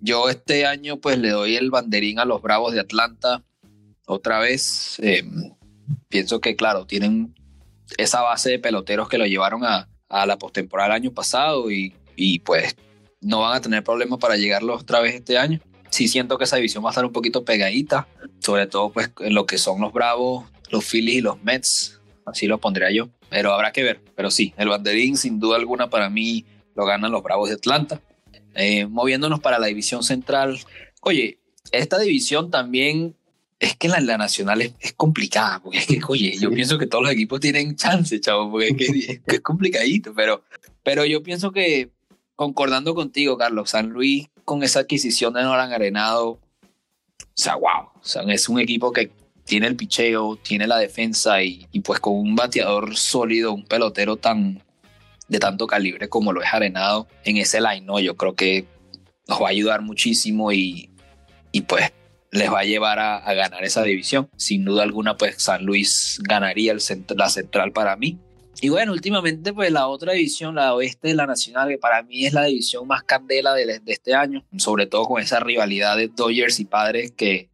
yo 0.01 0.30
este 0.30 0.65
año 0.65 0.97
pues 0.97 1.17
le 1.17 1.30
doy 1.30 1.56
el 1.56 1.71
banderín 1.71 2.19
a 2.19 2.25
los 2.25 2.41
Bravos 2.41 2.73
de 2.73 2.82
Atlanta 2.82 3.43
otra 4.06 4.39
vez. 4.39 4.99
Eh, 4.99 5.23
pienso 6.10 6.41
que 6.41 6.56
claro, 6.56 6.86
tienen 6.86 7.35
esa 7.98 8.21
base 8.21 8.52
de 8.52 8.60
peloteros 8.60 9.10
que 9.10 9.17
lo 9.17 9.26
llevaron 9.26 9.63
a, 9.63 9.89
a 10.10 10.26
la 10.26 10.38
postemporada 10.38 10.95
el 10.95 11.04
año 11.04 11.12
pasado 11.12 11.71
y, 11.71 11.93
y, 12.15 12.39
pues 12.39 12.76
no 13.21 13.41
van 13.41 13.58
a 13.58 13.62
tener 13.62 13.84
problemas 13.84 14.19
para 14.19 14.36
llegarlos 14.36 14.82
otra 14.82 15.00
vez 15.00 15.15
este 15.15 15.38
año. 15.38 15.60
Sí 15.89 16.08
siento 16.08 16.38
que 16.38 16.43
esa 16.43 16.58
división 16.58 16.84
va 16.84 16.89
a 16.89 16.91
estar 16.91 17.06
un 17.06 17.12
poquito 17.12 17.45
pegadita, 17.45 18.08
sobre 18.39 18.67
todo 18.67 18.91
pues 18.91 19.12
en 19.19 19.34
lo 19.34 19.45
que 19.45 19.58
son 19.58 19.82
los 19.82 19.93
Bravos, 19.93 20.45
los 20.69 20.86
Phillies 20.86 21.17
y 21.17 21.21
los 21.21 21.41
Mets, 21.43 22.02
así 22.26 22.48
lo 22.48 22.60
pondría 22.60 22.91
yo, 22.91 23.10
pero 23.30 23.54
habrá 23.54 23.71
que 23.71 23.84
ver, 23.84 24.02
pero 24.15 24.30
sí, 24.30 24.54
el 24.58 24.69
banderín 24.69 25.17
sin 25.17 25.39
duda 25.39 25.58
alguna 25.58 25.89
para 25.89 26.10
mí 26.10 26.45
lo 26.76 26.86
ganan 26.86 27.12
los 27.12 27.24
Bravos 27.24 27.50
de 27.50 27.56
Atlanta. 27.56 28.02
Eh, 28.56 28.86
moviéndonos 28.86 29.39
para 29.39 29.60
la 29.60 29.67
división 29.67 30.04
central, 30.04 30.60
oye, 31.02 31.39
esta 31.71 32.00
división 32.00 32.52
también 32.52 33.15
es 33.65 33.75
que 33.75 33.88
la, 33.88 33.99
la 33.99 34.17
nacional 34.17 34.62
es, 34.62 34.73
es, 34.80 34.93
complicada, 34.93 35.62
porque 35.62 35.80
es 35.80 35.88
que, 35.88 35.99
oye, 36.08 36.38
yo 36.39 36.51
pienso 36.51 36.78
que 36.78 36.88
todos 36.88 37.04
los 37.04 37.13
equipos 37.13 37.39
tienen 37.39 37.75
chance, 37.75 38.19
chavo, 38.19 38.51
porque 38.51 38.67
es 38.69 38.78
que, 38.78 39.21
es, 39.36 39.41
complicadito, 39.41 40.13
pero, 40.13 40.43
pero 40.84 41.06
yo 41.06 41.23
pienso 41.23 41.51
que, 41.51 41.91
concordando 42.36 42.95
contigo, 42.95 43.38
Carlos, 43.38 43.71
San 43.71 43.89
Luis 43.89 44.28
con 44.43 44.62
esa 44.62 44.82
adquisición 44.82 45.34
de 45.34 45.41
Nolan 45.41 45.73
Arenado, 45.73 46.30
o 46.30 46.39
sea, 47.34 47.56
wow, 47.56 47.89
o 47.95 48.06
sea, 48.06 48.21
es 48.23 48.47
un 48.47 48.60
equipo 48.60 48.91
que 48.91 49.12
tiene 49.45 49.67
el 49.67 49.75
picheo, 49.75 50.38
tiene 50.38 50.67
la 50.67 50.78
defensa 50.78 51.41
y, 51.41 51.67
y, 51.71 51.82
pues 51.82 51.99
con 51.99 52.13
un 52.13 52.36
bateador 52.36 52.95
sólido, 52.95 53.54
un 53.54 53.65
pelotero 53.65 54.17
tan 54.17 54.63
de 55.28 55.39
tanto 55.39 55.65
calibre 55.65 56.08
como 56.08 56.34
lo 56.34 56.43
es 56.43 56.54
Arenado 56.54 57.08
en 57.23 57.38
ese 57.38 57.60
line, 57.60 57.82
¿no? 57.82 57.99
Yo 57.99 58.15
creo 58.15 58.36
que 58.36 58.65
nos 59.28 59.41
va 59.41 59.47
a 59.47 59.51
ayudar 59.51 59.82
muchísimo 59.82 60.51
y, 60.51 60.89
y 61.51 61.62
pues 61.62 61.91
les 62.36 62.52
va 62.52 62.60
a 62.60 62.63
llevar 62.63 63.00
a, 63.00 63.34
ganar 63.34 63.63
esa 63.63 63.84
división. 63.84 64.30
Sin 64.38 64.65
duda 64.65 64.84
alguna, 64.84 65.17
pues 65.17 65.36
San 65.41 65.65
Luis 65.65 66.19
ganaría 66.24 66.74
la 66.74 67.30
central 67.30 67.71
para 67.71 67.95
mí. 67.95 68.19
Y 68.62 68.69
bueno, 68.69 68.93
últimamente, 68.93 69.54
pues 69.54 69.71
la 69.71 69.88
otra 69.88 70.13
división, 70.13 70.56
la 70.56 70.74
oeste 70.74 71.10
de 71.10 71.15
la 71.15 71.28
Nacional, 71.28 71.67
que 71.67 71.78
para 71.78 72.02
mí 72.04 72.26
es 72.26 72.34
la 72.34 72.45
división 72.45 72.88
más 72.88 73.04
candela 73.04 73.54
de, 73.54 73.82
este 73.88 74.13
año, 74.13 74.45
sobre 74.58 74.88
todo 74.88 75.06
con 75.06 75.21
esa 75.21 75.39
rivalidad 75.39 75.98
de 75.98 76.08
Dodgers 76.08 76.60
y 76.60 76.65
Padres 76.65 77.12
que, 77.12 77.50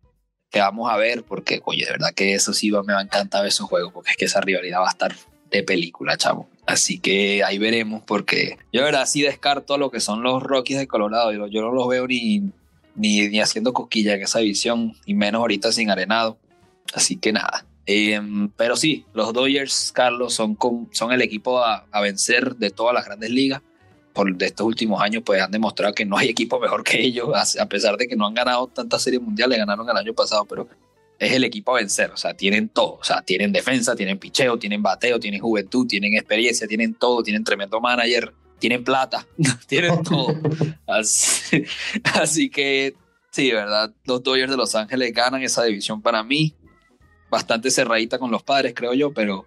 que 0.52 0.60
vamos 0.60 0.92
a 0.92 0.98
ver, 0.98 1.24
porque, 1.24 1.62
oye, 1.66 1.86
de 1.86 1.92
verdad 1.92 2.14
que 2.16 2.34
eso 2.34 2.54
sí 2.54 2.70
me 2.72 2.94
va 2.94 3.00
a 3.00 3.04
encantar 3.04 3.42
ver 3.42 3.50
esos 3.50 3.68
juegos, 3.68 3.92
porque 3.94 4.12
es 4.12 4.18
que 4.18 4.26
esa 4.26 4.42
rivalidad 4.42 4.80
va 4.82 4.88
a 4.88 4.92
estar 4.92 5.16
de 5.50 5.64
película, 5.64 6.18
chavo. 6.18 6.48
Así 6.68 7.00
que 7.00 7.44
ahí 7.44 7.58
veremos, 7.58 8.04
porque 8.06 8.58
yo 8.72 8.82
de 8.82 8.86
verdad 8.86 9.06
sí 9.06 9.22
descarto 9.22 9.78
lo 9.78 9.90
que 9.90 10.00
son 10.00 10.22
los 10.22 10.42
Rockies 10.44 10.80
de 10.80 10.88
Colorado. 10.88 11.34
Yo, 11.34 11.48
yo 11.48 11.62
no 11.62 11.72
los 11.72 11.88
veo 11.88 12.08
ni, 12.08 12.52
ni, 12.96 13.28
ni, 13.30 13.40
haciendo 13.40 13.74
cosquilla 13.74 14.16
en 14.16 14.24
esa 14.24 14.40
división, 14.40 14.96
y 15.06 15.14
menos 15.14 15.40
ahorita 15.40 15.72
sin 15.72 15.90
arenado. 15.90 16.38
Así 16.94 17.18
que 17.18 17.32
nada. 17.34 17.66
Eh, 17.86 18.22
pero 18.58 18.76
sí, 18.76 19.06
los 19.14 19.34
Dodgers, 19.34 19.92
Carlos, 19.94 20.34
son, 20.34 20.58
son 20.92 21.12
el 21.12 21.22
equipo 21.22 21.60
a, 21.60 21.86
a 21.92 22.02
vencer 22.02 22.56
de 22.56 22.70
todas 22.70 22.94
las 22.94 23.06
grandes 23.06 23.30
ligas 23.32 23.62
por 24.14 24.36
de 24.36 24.46
estos 24.46 24.66
últimos 24.66 25.02
años 25.02 25.24
pues 25.26 25.42
han 25.42 25.52
demostrado 25.52 25.94
que 25.94 26.06
no 26.06 26.18
hay 26.18 26.30
equipo 26.30 26.60
mejor 26.60 26.84
que 26.84 27.02
ellos, 27.02 27.30
a 27.60 27.66
pesar 27.68 27.98
de 27.98 28.08
que 28.08 28.16
no 28.16 28.28
han 28.28 28.34
ganado 28.34 28.68
tantas 28.68 29.02
series 29.02 29.22
mundiales, 29.22 29.58
ganaron 29.58 29.90
el 29.90 29.98
año 29.98 30.14
pasado, 30.14 30.46
pero 30.46 30.68
es 31.20 31.32
el 31.34 31.44
equipo 31.44 31.76
a 31.76 31.80
vencer, 31.80 32.12
o 32.12 32.18
sea, 32.18 32.34
tienen 32.34 32.70
todo, 32.70 32.94
o 32.96 33.04
sea, 33.04 33.22
tienen 33.22 33.52
defensa, 33.52 33.96
tienen 33.96 34.18
picheo, 34.18 34.58
tienen 34.58 34.82
bateo, 34.82 35.20
tienen 35.20 35.40
juventud, 35.40 35.86
tienen 35.88 36.16
experiencia, 36.16 36.68
tienen 36.68 36.96
todo, 36.96 37.22
tienen 37.22 37.44
tremendo 37.44 37.80
manager, 37.80 38.34
tienen 38.62 38.84
plata, 38.86 39.28
tienen 39.68 40.02
todo. 40.04 40.34
Así, 40.88 41.66
así 42.14 42.50
que 42.50 42.96
sí, 43.32 43.52
verdad, 43.52 43.94
los 44.06 44.24
Dodgers 44.24 44.52
de 44.52 44.56
Los 44.56 44.76
Ángeles 44.76 45.12
ganan 45.14 45.42
esa 45.42 45.64
división 45.64 46.02
para 46.02 46.24
mí, 46.24 46.56
bastante 47.30 47.72
cerradita 47.72 48.20
con 48.20 48.32
los 48.32 48.44
padres, 48.44 48.74
creo 48.74 48.94
yo, 48.94 49.14
pero, 49.14 49.46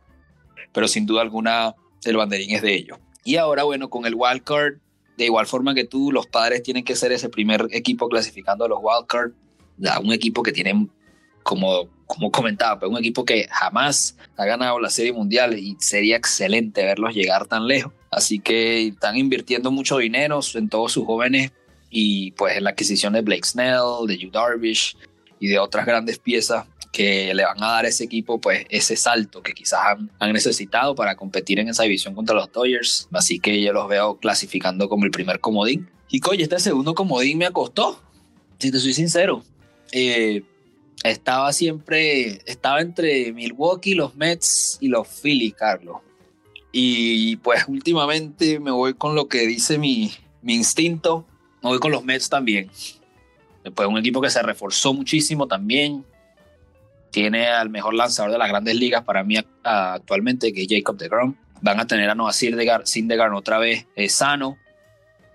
pero 0.72 0.88
sin 0.88 1.06
duda 1.06 1.22
alguna 1.22 1.74
el 2.04 2.16
banderín 2.18 2.50
es 2.50 2.60
de 2.60 2.74
ellos. 2.74 2.98
Y 3.24 3.36
ahora, 3.36 3.62
bueno, 3.62 3.88
con 3.88 4.04
el 4.04 4.14
wildcard, 4.14 4.74
de 5.16 5.24
igual 5.24 5.46
forma 5.46 5.74
que 5.74 5.84
tú, 5.84 6.12
los 6.12 6.26
padres 6.26 6.62
tienen 6.62 6.84
que 6.84 6.96
ser 6.96 7.12
ese 7.12 7.30
primer 7.30 7.68
equipo 7.70 8.08
clasificando 8.08 8.64
a 8.64 8.68
los 8.68 8.80
wildcard, 8.82 9.32
un 10.02 10.12
equipo 10.12 10.42
que 10.42 10.52
tiene, 10.52 10.88
como, 11.42 11.88
como 12.06 12.30
comentaba, 12.30 12.80
pues 12.80 12.90
un 12.90 12.98
equipo 12.98 13.24
que 13.24 13.46
jamás 13.48 14.18
ha 14.36 14.44
ganado 14.44 14.78
la 14.80 14.90
Serie 14.90 15.12
Mundial 15.12 15.58
y 15.58 15.76
sería 15.78 16.16
excelente 16.16 16.84
verlos 16.84 17.14
llegar 17.14 17.46
tan 17.46 17.66
lejos. 17.66 17.92
Así 18.14 18.38
que 18.38 18.88
están 18.88 19.16
invirtiendo 19.16 19.70
mucho 19.70 19.98
dinero 19.98 20.40
en 20.54 20.68
todos 20.68 20.92
sus 20.92 21.04
jóvenes 21.04 21.52
y 21.90 22.30
pues 22.32 22.56
en 22.56 22.64
la 22.64 22.70
adquisición 22.70 23.12
de 23.12 23.22
Blake 23.22 23.44
Snell, 23.44 24.06
de 24.06 24.14
Hugh 24.14 24.32
Darvish 24.32 24.96
y 25.40 25.48
de 25.48 25.58
otras 25.58 25.84
grandes 25.84 26.18
piezas 26.18 26.66
que 26.92 27.34
le 27.34 27.44
van 27.44 27.60
a 27.60 27.72
dar 27.72 27.84
a 27.84 27.88
ese 27.88 28.04
equipo 28.04 28.40
pues 28.40 28.64
ese 28.70 28.96
salto 28.96 29.42
que 29.42 29.52
quizás 29.52 29.80
han, 30.20 30.32
necesitado 30.32 30.94
para 30.94 31.16
competir 31.16 31.58
en 31.58 31.68
esa 31.68 31.82
división 31.82 32.14
contra 32.14 32.36
los 32.36 32.52
Dodgers. 32.52 33.08
Así 33.12 33.40
que 33.40 33.60
yo 33.60 33.72
los 33.72 33.88
veo 33.88 34.16
clasificando 34.18 34.88
como 34.88 35.04
el 35.04 35.10
primer 35.10 35.40
comodín. 35.40 35.90
Y 36.08 36.20
coño, 36.20 36.42
este 36.44 36.60
segundo 36.60 36.94
comodín 36.94 37.38
me 37.38 37.46
acostó, 37.46 38.00
si 38.58 38.70
te 38.70 38.78
soy 38.78 38.94
sincero. 38.94 39.42
Eh, 39.90 40.44
estaba 41.02 41.52
siempre, 41.52 42.40
estaba 42.46 42.80
entre 42.80 43.32
Milwaukee, 43.32 43.94
los 43.94 44.14
Mets 44.14 44.78
y 44.80 44.86
los 44.86 45.08
Phillies, 45.08 45.54
Carlos. 45.54 45.96
Y 46.76 47.36
pues 47.36 47.66
últimamente 47.68 48.58
me 48.58 48.72
voy 48.72 48.94
con 48.94 49.14
lo 49.14 49.28
que 49.28 49.46
dice 49.46 49.78
mi, 49.78 50.12
mi 50.42 50.56
instinto, 50.56 51.24
me 51.62 51.68
voy 51.68 51.78
con 51.78 51.92
los 51.92 52.04
Mets 52.04 52.28
también. 52.28 52.68
Después 53.62 53.88
un 53.88 53.96
equipo 53.96 54.20
que 54.20 54.28
se 54.28 54.42
reforzó 54.42 54.92
muchísimo 54.92 55.46
también, 55.46 56.04
tiene 57.12 57.46
al 57.46 57.70
mejor 57.70 57.94
lanzador 57.94 58.32
de 58.32 58.38
las 58.38 58.48
grandes 58.48 58.74
ligas 58.74 59.04
para 59.04 59.22
mí 59.22 59.36
actualmente, 59.62 60.52
que 60.52 60.62
es 60.62 60.68
Jacob 60.68 60.96
DeGrom. 60.96 61.36
Van 61.60 61.78
a 61.78 61.86
tener 61.86 62.10
a 62.10 62.16
Noah 62.16 62.32
Syndergaard 62.32 63.34
otra 63.34 63.58
vez 63.58 63.86
eh, 63.94 64.08
sano. 64.08 64.58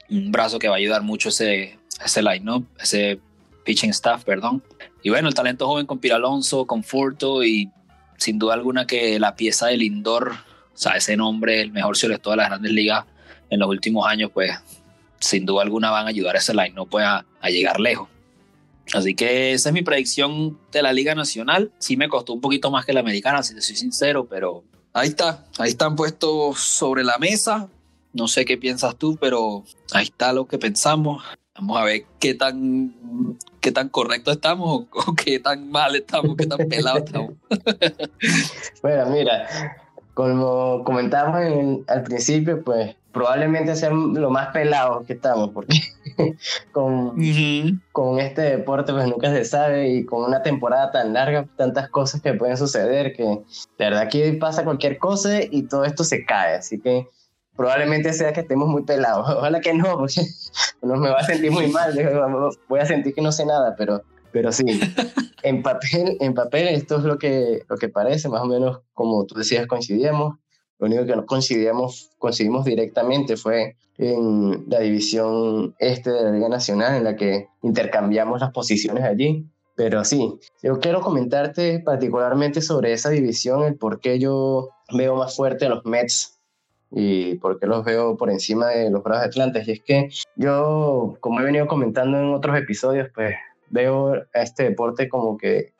Un 0.09 0.33
brazo 0.33 0.59
que 0.59 0.67
va 0.67 0.75
a 0.75 0.79
ayudar 0.79 1.03
mucho 1.03 1.29
ese, 1.29 1.79
ese 2.03 2.21
line-up, 2.21 2.67
ese 2.81 3.17
pitching 3.63 3.91
staff, 3.91 4.25
perdón. 4.25 4.61
Y 5.03 5.09
bueno, 5.09 5.29
el 5.29 5.33
talento 5.33 5.67
joven 5.67 5.85
con 5.85 5.99
Piralonso, 5.99 6.65
con 6.65 6.83
Furto 6.83 7.45
y 7.45 7.71
sin 8.17 8.39
duda 8.39 8.55
alguna 8.55 8.85
que 8.85 9.17
la 9.19 9.37
pieza 9.37 9.67
del 9.67 9.79
Lindor, 9.79 10.48
sea, 10.81 10.93
ese 10.93 11.17
nombre, 11.17 11.61
el 11.61 11.71
mejor 11.71 11.97
de 11.97 12.17
todas 12.17 12.37
las 12.37 12.49
grandes 12.49 12.71
ligas 12.71 13.05
en 13.49 13.59
los 13.59 13.69
últimos 13.69 14.07
años, 14.07 14.31
pues 14.33 14.51
sin 15.19 15.45
duda 15.45 15.63
alguna 15.63 15.91
van 15.91 16.05
a 16.05 16.09
ayudar 16.09 16.35
a 16.35 16.39
ese 16.39 16.53
line-up 16.53 16.89
pues, 16.89 17.05
a 17.05 17.49
llegar 17.49 17.79
lejos. 17.79 18.07
Así 18.93 19.13
que 19.15 19.53
esa 19.53 19.69
es 19.69 19.73
mi 19.73 19.83
predicción 19.83 20.57
de 20.71 20.81
la 20.81 20.93
Liga 20.93 21.13
Nacional. 21.13 21.71
Sí 21.77 21.95
me 21.95 22.09
costó 22.09 22.33
un 22.33 22.41
poquito 22.41 22.71
más 22.71 22.85
que 22.85 22.93
la 22.93 23.01
americana, 23.01 23.43
si 23.43 23.53
te 23.53 23.61
soy 23.61 23.75
sincero, 23.75 24.25
pero 24.25 24.63
ahí 24.93 25.09
está. 25.09 25.45
Ahí 25.59 25.69
están 25.69 25.95
puestos 25.95 26.59
sobre 26.59 27.03
la 27.03 27.17
mesa. 27.19 27.69
No 28.13 28.27
sé 28.27 28.45
qué 28.45 28.57
piensas 28.57 28.95
tú, 28.95 29.17
pero 29.21 29.63
ahí 29.93 30.05
está 30.05 30.33
lo 30.33 30.47
que 30.47 30.57
pensamos. 30.57 31.23
Vamos 31.53 31.77
a 31.77 31.83
ver 31.83 32.05
qué 32.19 32.33
tan, 32.33 33.37
qué 33.59 33.71
tan 33.71 33.89
correcto 33.89 34.31
estamos 34.31 34.87
o, 34.91 35.15
qué 35.15 35.39
tan 35.39 35.69
mal 35.69 35.95
estamos, 35.95 36.35
qué 36.35 36.47
tan 36.47 36.57
pelado 36.69 36.99
estamos. 36.99 37.33
bueno, 38.81 39.05
mira, 39.07 39.47
como 40.19 40.83
comentábamos 40.83 41.85
al 41.87 42.03
principio, 42.03 42.61
pues 42.61 42.93
probablemente 43.13 43.73
sean 43.77 44.13
lo 44.15 44.29
más 44.29 44.49
pelados 44.49 45.07
que 45.07 45.13
estamos, 45.13 45.51
porque 45.51 45.79
con, 46.73 47.15
con 47.93 48.19
este 48.19 48.41
deporte 48.41 48.91
pues 48.91 49.07
nunca 49.07 49.31
se 49.31 49.45
sabe 49.45 49.87
y 49.87 50.05
con 50.05 50.25
una 50.25 50.43
temporada 50.43 50.91
tan 50.91 51.13
larga, 51.13 51.45
tantas 51.55 51.87
cosas 51.87 52.21
que 52.21 52.33
pueden 52.33 52.57
suceder, 52.57 53.13
que 53.13 53.23
de 53.23 53.45
verdad 53.77 54.01
aquí 54.01 54.33
pasa 54.33 54.65
cualquier 54.65 54.97
cosa 54.97 55.39
y 55.41 55.63
todo 55.63 55.85
esto 55.85 56.03
se 56.03 56.25
cae, 56.25 56.55
así 56.55 56.81
que 56.81 57.07
probablemente 57.55 58.11
sea 58.11 58.33
que 58.33 58.41
estemos 58.41 58.67
muy 58.67 58.83
pelados, 58.83 59.25
ojalá 59.37 59.61
que 59.61 59.73
no, 59.73 59.99
porque 59.99 60.21
no 60.81 60.97
me 60.97 61.09
va 61.09 61.19
a 61.19 61.23
sentir 61.23 61.51
muy 61.51 61.67
mal, 61.67 61.97
voy 62.67 62.79
a 62.81 62.85
sentir 62.85 63.13
que 63.13 63.21
no 63.21 63.31
sé 63.31 63.45
nada, 63.45 63.73
pero, 63.77 64.03
pero 64.31 64.51
sí, 64.51 64.65
en 65.43 65.61
papel, 65.63 66.17
en 66.19 66.33
papel 66.33 66.67
esto 66.69 66.97
es 66.97 67.03
lo 67.03 67.17
que, 67.17 67.63
lo 67.67 67.77
que 67.77 67.89
parece, 67.89 68.29
más 68.29 68.41
o 68.41 68.45
menos 68.45 68.81
como 68.93 69.25
tú 69.25 69.35
decías 69.35 69.67
coincidíamos, 69.67 70.35
lo 70.79 70.87
único 70.87 71.05
que 71.05 71.15
no 71.15 71.25
coincidimos, 71.25 72.11
coincidimos 72.17 72.63
directamente 72.65 73.35
fue 73.35 73.75
en 73.97 74.63
la 74.69 74.79
división 74.79 75.75
este 75.77 76.09
de 76.09 76.23
la 76.23 76.31
Liga 76.31 76.47
Nacional, 76.47 76.95
en 76.95 77.03
la 77.03 77.17
que 77.17 77.49
intercambiamos 77.61 78.39
las 78.39 78.51
posiciones 78.51 79.03
allí. 79.03 79.45
Pero 79.75 80.03
sí, 80.03 80.39
yo 80.63 80.79
quiero 80.79 81.01
comentarte 81.01 81.79
particularmente 81.79 82.61
sobre 82.61 82.93
esa 82.93 83.09
división, 83.09 83.63
el 83.63 83.75
por 83.75 83.99
qué 83.99 84.19
yo 84.19 84.69
veo 84.93 85.15
más 85.15 85.35
fuerte 85.35 85.65
a 85.65 85.69
los 85.69 85.85
Mets 85.85 86.39
y 86.91 87.35
por 87.35 87.59
qué 87.59 87.67
los 87.67 87.85
veo 87.85 88.17
por 88.17 88.29
encima 88.29 88.67
de 88.67 88.89
los 88.89 89.03
Bravos 89.03 89.21
de 89.21 89.27
Atlanta. 89.27 89.61
Y 89.65 89.71
es 89.71 89.81
que 89.81 90.09
yo, 90.35 91.17
como 91.19 91.41
he 91.41 91.43
venido 91.43 91.67
comentando 91.67 92.17
en 92.17 92.33
otros 92.33 92.57
episodios, 92.57 93.09
pues 93.13 93.35
veo 93.69 94.13
a 94.13 94.41
este 94.41 94.63
deporte 94.63 95.09
como 95.09 95.37
que 95.37 95.73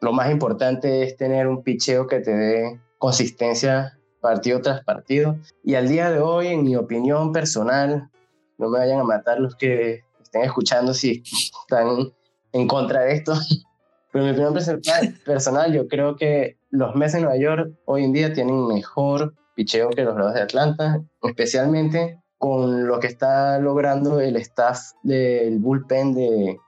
lo 0.00 0.12
más 0.12 0.30
importante 0.30 1.02
es 1.02 1.16
tener 1.16 1.48
un 1.48 1.62
picheo 1.62 2.06
que 2.06 2.20
te 2.20 2.34
dé 2.34 2.80
consistencia 2.98 3.98
partido 4.20 4.60
tras 4.60 4.84
partido. 4.84 5.38
Y 5.62 5.74
al 5.74 5.88
día 5.88 6.10
de 6.10 6.20
hoy, 6.20 6.48
en 6.48 6.64
mi 6.64 6.76
opinión 6.76 7.32
personal, 7.32 8.10
no 8.58 8.68
me 8.68 8.78
vayan 8.78 9.00
a 9.00 9.04
matar 9.04 9.38
los 9.40 9.54
que 9.56 10.04
estén 10.22 10.42
escuchando 10.42 10.94
si 10.94 11.22
están 11.62 12.12
en 12.52 12.66
contra 12.68 13.02
de 13.02 13.14
esto, 13.14 13.34
pero 14.12 14.26
en 14.26 14.36
mi 14.36 14.44
opinión 14.44 14.82
personal, 15.24 15.72
yo 15.72 15.88
creo 15.88 16.16
que 16.16 16.58
los 16.70 16.94
Mets 16.94 17.12
de 17.12 17.20
Nueva 17.20 17.36
York 17.36 17.70
hoy 17.84 18.04
en 18.04 18.12
día 18.12 18.32
tienen 18.32 18.66
mejor 18.66 19.34
picheo 19.54 19.90
que 19.90 20.02
los 20.02 20.14
Bravos 20.14 20.34
de 20.34 20.42
Atlanta, 20.42 21.02
especialmente 21.22 22.20
con 22.38 22.86
lo 22.86 23.00
que 23.00 23.06
está 23.06 23.58
logrando 23.58 24.20
el 24.20 24.36
staff 24.36 24.78
del 25.02 25.58
bullpen 25.58 26.14
de, 26.14 26.58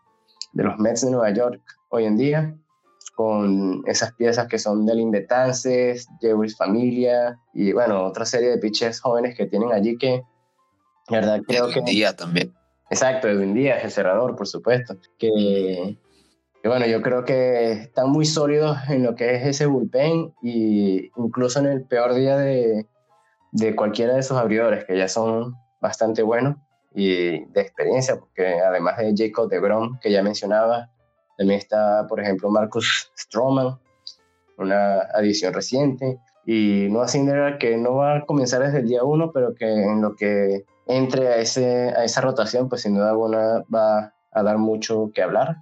de 0.58 0.64
los 0.64 0.76
Mets 0.76 1.02
de 1.02 1.12
Nueva 1.12 1.30
York 1.30 1.62
hoy 1.88 2.04
en 2.04 2.16
día 2.16 2.52
con 3.14 3.82
esas 3.86 4.12
piezas 4.14 4.48
que 4.48 4.58
son 4.58 4.84
del 4.86 4.98
Indetances, 4.98 6.08
Jewel's 6.20 6.56
Familia 6.56 7.38
y 7.54 7.72
bueno, 7.72 8.04
otra 8.04 8.24
serie 8.24 8.50
de 8.50 8.58
pitchers 8.58 9.00
jóvenes 9.00 9.36
que 9.36 9.46
tienen 9.46 9.72
allí 9.72 9.96
que, 9.96 10.22
verdad, 11.08 11.40
creo 11.46 11.68
Edwin 11.68 11.84
que... 11.84 11.90
Díaz 11.92 12.16
también. 12.16 12.52
Exacto, 12.90 13.28
Edwin 13.28 13.54
Díaz, 13.54 13.84
el 13.84 13.92
cerrador, 13.92 14.34
por 14.34 14.48
supuesto. 14.48 14.96
Que, 15.16 15.96
que, 16.60 16.68
bueno, 16.68 16.86
yo 16.86 17.02
creo 17.02 17.24
que 17.24 17.72
están 17.72 18.10
muy 18.10 18.24
sólidos 18.24 18.78
en 18.88 19.04
lo 19.04 19.14
que 19.14 19.36
es 19.36 19.46
ese 19.46 19.66
bullpen 19.66 20.34
y 20.42 21.10
incluso 21.16 21.60
en 21.60 21.66
el 21.66 21.84
peor 21.84 22.14
día 22.14 22.36
de, 22.36 22.86
de 23.52 23.76
cualquiera 23.76 24.14
de 24.14 24.20
esos 24.20 24.36
abridores, 24.36 24.84
que 24.86 24.96
ya 24.96 25.06
son 25.06 25.54
bastante 25.80 26.22
buenos 26.22 26.56
y 26.98 27.44
de 27.44 27.60
experiencia, 27.60 28.16
porque 28.18 28.58
además 28.58 28.96
de 28.98 29.14
Jacob 29.16 29.48
de 29.48 29.60
Grom, 29.60 30.00
que 30.00 30.10
ya 30.10 30.20
mencionaba, 30.20 30.90
también 31.36 31.60
está, 31.60 32.04
por 32.08 32.18
ejemplo, 32.20 32.50
Marcus 32.50 33.12
Stroman, 33.16 33.78
una 34.56 35.02
adición 35.14 35.54
reciente. 35.54 36.18
Y 36.44 36.88
Noah 36.90 37.06
Syndergaard, 37.06 37.58
que 37.58 37.76
no 37.76 37.94
va 37.94 38.16
a 38.16 38.26
comenzar 38.26 38.62
desde 38.62 38.80
el 38.80 38.88
día 38.88 39.04
uno, 39.04 39.30
pero 39.32 39.54
que 39.54 39.66
en 39.66 40.02
lo 40.02 40.16
que 40.16 40.64
entre 40.88 41.28
a, 41.28 41.36
ese, 41.36 41.94
a 41.96 42.02
esa 42.02 42.20
rotación, 42.20 42.68
pues 42.68 42.82
sin 42.82 42.96
duda 42.96 43.10
alguna 43.10 43.62
va 43.72 44.12
a 44.32 44.42
dar 44.42 44.58
mucho 44.58 45.12
que 45.14 45.22
hablar. 45.22 45.58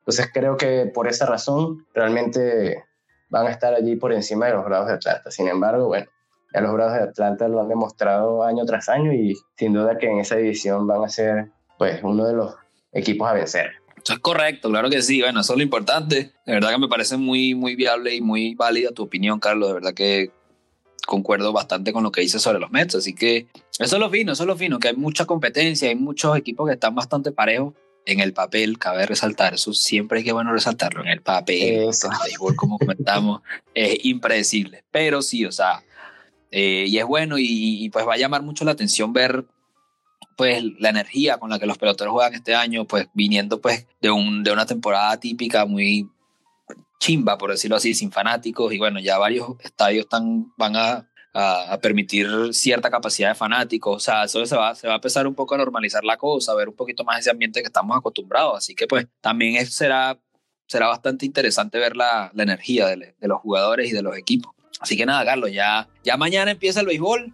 Entonces 0.00 0.28
creo 0.34 0.58
que 0.58 0.84
por 0.92 1.08
esa 1.08 1.24
razón 1.24 1.86
realmente 1.94 2.84
van 3.30 3.46
a 3.46 3.50
estar 3.50 3.72
allí 3.72 3.96
por 3.96 4.12
encima 4.12 4.46
de 4.46 4.52
los 4.52 4.66
Bravos 4.66 4.88
de 4.88 4.94
Atlanta. 4.94 5.30
Sin 5.30 5.48
embargo, 5.48 5.86
bueno, 5.86 6.08
ya 6.54 6.60
los 6.60 6.72
Bravos 6.72 6.94
de 6.94 7.00
Atlanta 7.00 7.48
lo 7.48 7.60
han 7.60 7.68
demostrado 7.68 8.44
año 8.44 8.64
tras 8.64 8.88
año 8.88 9.12
y 9.12 9.34
sin 9.56 9.72
duda 9.72 9.98
que 9.98 10.06
en 10.06 10.20
esa 10.20 10.36
división 10.36 10.86
van 10.86 11.02
a 11.02 11.08
ser 11.08 11.50
pues 11.76 12.00
uno 12.04 12.26
de 12.26 12.34
los 12.34 12.54
equipos 12.92 13.28
a 13.28 13.32
vencer. 13.32 13.72
Eso 14.02 14.12
es 14.12 14.18
correcto, 14.20 14.68
claro 14.68 14.88
que 14.88 15.02
sí. 15.02 15.20
Bueno, 15.20 15.40
eso 15.40 15.54
es 15.54 15.56
lo 15.56 15.62
importante. 15.62 16.32
De 16.46 16.52
verdad 16.52 16.70
que 16.70 16.78
me 16.78 16.88
parece 16.88 17.16
muy, 17.16 17.54
muy 17.54 17.74
viable 17.74 18.14
y 18.14 18.20
muy 18.20 18.54
válida 18.54 18.92
tu 18.92 19.02
opinión, 19.02 19.40
Carlos. 19.40 19.68
De 19.68 19.74
verdad 19.74 19.94
que 19.94 20.30
concuerdo 21.06 21.52
bastante 21.52 21.92
con 21.92 22.02
lo 22.02 22.12
que 22.12 22.20
dices 22.20 22.40
sobre 22.40 22.60
los 22.60 22.70
Mets. 22.70 22.94
Así 22.94 23.14
que 23.14 23.48
eso 23.78 23.96
es 23.96 24.00
lo 24.00 24.10
fino, 24.10 24.32
eso 24.32 24.44
es 24.44 24.46
lo 24.46 24.56
fino, 24.56 24.78
que 24.78 24.88
hay 24.88 24.96
mucha 24.96 25.26
competencia, 25.26 25.88
hay 25.88 25.96
muchos 25.96 26.36
equipos 26.36 26.68
que 26.68 26.74
están 26.74 26.94
bastante 26.94 27.32
parejos 27.32 27.74
en 28.06 28.20
el 28.20 28.32
papel, 28.32 28.78
cabe 28.78 29.06
resaltar, 29.06 29.54
eso 29.54 29.72
siempre 29.72 30.18
hay 30.18 30.24
que 30.24 30.32
bueno 30.32 30.52
resaltarlo, 30.52 31.02
en 31.02 31.08
el 31.08 31.22
papel, 31.22 31.88
eso. 31.88 32.10
el 32.28 32.54
como 32.54 32.78
comentamos, 32.78 33.40
es 33.74 34.04
impredecible, 34.04 34.84
pero 34.90 35.22
sí, 35.22 35.46
o 35.46 35.52
sea, 35.52 35.82
eh, 36.56 36.84
y 36.86 36.98
es 36.98 37.04
bueno 37.04 37.36
y, 37.36 37.44
y, 37.48 37.90
pues 37.90 38.06
va 38.06 38.14
a 38.14 38.16
llamar 38.16 38.42
mucho 38.42 38.64
la 38.64 38.70
atención 38.70 39.12
ver 39.12 39.44
pues 40.36 40.62
la 40.78 40.90
energía 40.90 41.38
con 41.38 41.50
la 41.50 41.58
que 41.58 41.66
los 41.66 41.78
peloteros 41.78 42.12
juegan 42.12 42.34
este 42.34 42.54
año, 42.54 42.84
pues 42.84 43.08
viniendo 43.12 43.60
pues 43.60 43.88
de, 44.00 44.12
un, 44.12 44.44
de 44.44 44.52
una 44.52 44.64
temporada 44.64 45.18
típica 45.18 45.66
muy 45.66 46.08
chimba, 47.00 47.36
por 47.38 47.50
decirlo 47.50 47.76
así, 47.76 47.92
sin 47.92 48.12
fanáticos, 48.12 48.72
y 48.72 48.78
bueno, 48.78 49.00
ya 49.00 49.18
varios 49.18 49.48
estadios 49.64 50.04
están, 50.04 50.52
van 50.56 50.76
a, 50.76 51.10
a, 51.32 51.76
permitir 51.82 52.28
cierta 52.52 52.88
capacidad 52.88 53.30
de 53.30 53.34
fanáticos, 53.34 53.96
o 53.96 54.00
sea, 54.00 54.22
eso 54.22 54.46
se 54.46 54.56
va, 54.56 54.76
se 54.76 54.86
va 54.86 54.92
a 54.92 54.96
empezar 54.96 55.26
un 55.26 55.34
poco 55.34 55.56
a 55.56 55.58
normalizar 55.58 56.04
la 56.04 56.16
cosa, 56.16 56.52
a 56.52 56.54
ver 56.54 56.68
un 56.68 56.76
poquito 56.76 57.02
más 57.02 57.18
ese 57.18 57.30
ambiente 57.30 57.62
que 57.62 57.66
estamos 57.66 57.96
acostumbrados, 57.96 58.58
así 58.58 58.76
que 58.76 58.86
pues 58.86 59.08
también 59.20 59.66
será, 59.66 60.20
será 60.68 60.86
bastante 60.86 61.26
interesante 61.26 61.80
ver 61.80 61.96
la, 61.96 62.30
la 62.32 62.44
energía 62.44 62.86
de, 62.86 63.16
de, 63.18 63.28
los 63.28 63.40
jugadores 63.40 63.90
y 63.90 63.92
de 63.92 64.02
los 64.02 64.16
equipos. 64.16 64.53
Así 64.84 64.96
que 64.96 65.06
nada, 65.06 65.24
Carlos, 65.24 65.50
ya, 65.52 65.88
ya 66.04 66.16
mañana 66.16 66.50
empieza 66.50 66.80
el 66.80 66.86
béisbol, 66.86 67.32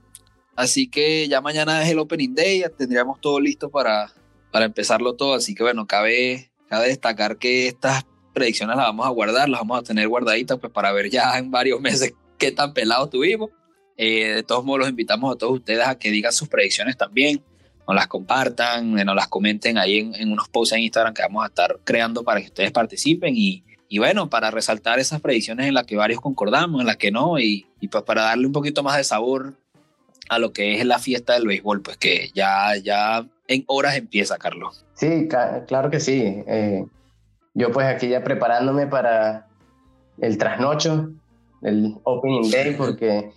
Así 0.60 0.88
que 0.88 1.26
ya 1.26 1.40
mañana 1.40 1.82
es 1.82 1.88
el 1.88 1.98
Opening 1.98 2.34
Day, 2.34 2.60
ya 2.60 2.68
tendríamos 2.68 3.18
todo 3.18 3.40
listo 3.40 3.70
para, 3.70 4.12
para 4.50 4.66
empezarlo 4.66 5.14
todo. 5.14 5.32
Así 5.32 5.54
que 5.54 5.62
bueno, 5.62 5.86
cabe, 5.86 6.50
cabe 6.68 6.88
destacar 6.88 7.38
que 7.38 7.66
estas 7.66 8.04
predicciones 8.34 8.76
las 8.76 8.84
vamos 8.84 9.06
a 9.06 9.08
guardar, 9.08 9.48
las 9.48 9.60
vamos 9.60 9.78
a 9.78 9.82
tener 9.82 10.06
guardaditas 10.06 10.58
pues 10.58 10.70
para 10.70 10.92
ver 10.92 11.08
ya 11.08 11.38
en 11.38 11.50
varios 11.50 11.80
meses 11.80 12.12
qué 12.38 12.52
tan 12.52 12.74
pelados 12.74 13.08
tuvimos. 13.08 13.48
Eh, 13.96 14.34
de 14.34 14.42
todos 14.42 14.62
modos, 14.62 14.80
los 14.80 14.90
invitamos 14.90 15.34
a 15.34 15.38
todos 15.38 15.54
ustedes 15.54 15.86
a 15.86 15.98
que 15.98 16.10
digan 16.10 16.32
sus 16.32 16.48
predicciones 16.48 16.98
también, 16.98 17.42
nos 17.88 17.94
las 17.94 18.06
compartan, 18.06 18.94
nos 18.94 19.16
las 19.16 19.28
comenten 19.28 19.78
ahí 19.78 20.10
en, 20.14 20.30
unos 20.30 20.48
posts 20.50 20.74
en 20.74 20.82
Instagram 20.82 21.14
que 21.14 21.22
vamos 21.22 21.42
a 21.42 21.46
estar 21.46 21.78
creando 21.84 22.22
para 22.22 22.40
que 22.40 22.46
ustedes 22.46 22.70
participen 22.70 23.34
y, 23.34 23.64
y 23.92 23.98
bueno, 23.98 24.31
para 24.31 24.53
resaltar 24.53 25.00
esas 25.00 25.20
predicciones 25.20 25.66
en 25.66 25.74
las 25.74 25.85
que 25.85 25.96
varios 25.96 26.20
concordamos, 26.20 26.81
en 26.81 26.87
las 26.87 26.96
que 26.96 27.11
no, 27.11 27.40
y, 27.40 27.66
y 27.81 27.88
pues 27.88 28.05
para 28.05 28.22
darle 28.22 28.46
un 28.46 28.53
poquito 28.53 28.85
más 28.85 28.96
de 28.96 29.03
sabor 29.03 29.55
a 30.29 30.38
lo 30.38 30.53
que 30.53 30.79
es 30.79 30.87
la 30.87 31.00
fiesta 31.00 31.33
del 31.33 31.48
béisbol, 31.48 31.83
pues 31.83 31.96
que 31.96 32.31
ya, 32.33 32.76
ya 32.76 33.26
en 33.48 33.64
horas 33.66 33.96
empieza, 33.96 34.38
Carlos. 34.38 34.87
Sí, 34.94 35.26
claro 35.66 35.90
que 35.90 35.98
sí. 35.98 36.22
Eh, 36.46 36.87
yo 37.55 37.72
pues 37.72 37.85
aquí 37.88 38.09
ya 38.09 38.22
preparándome 38.22 38.87
para 38.87 39.48
el 40.20 40.38
trasnocho, 40.38 41.11
el 41.62 41.96
Opening 42.05 42.48
Day, 42.48 42.74
porque 42.79 43.33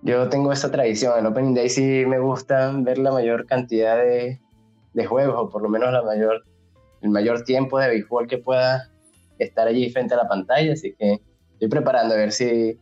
yo 0.00 0.30
tengo 0.30 0.50
esa 0.50 0.70
tradición. 0.70 1.18
El 1.18 1.26
Opening 1.26 1.52
Day 1.52 1.68
sí 1.68 2.06
me 2.06 2.18
gusta 2.18 2.72
ver 2.74 2.96
la 2.96 3.12
mayor 3.12 3.44
cantidad 3.44 3.98
de, 3.98 4.40
de 4.94 5.04
juegos, 5.04 5.34
o 5.36 5.50
por 5.50 5.60
lo 5.60 5.68
menos 5.68 5.92
la 5.92 6.00
mayor, 6.00 6.46
el 7.02 7.10
mayor 7.10 7.44
tiempo 7.44 7.78
de 7.78 7.88
béisbol 7.88 8.28
que 8.28 8.38
pueda 8.38 8.89
estar 9.44 9.66
allí 9.66 9.90
frente 9.90 10.14
a 10.14 10.18
la 10.18 10.28
pantalla. 10.28 10.72
Así 10.72 10.94
que 10.98 11.20
estoy 11.52 11.68
preparando 11.68 12.14
a 12.14 12.18
ver 12.18 12.32
si 12.32 12.78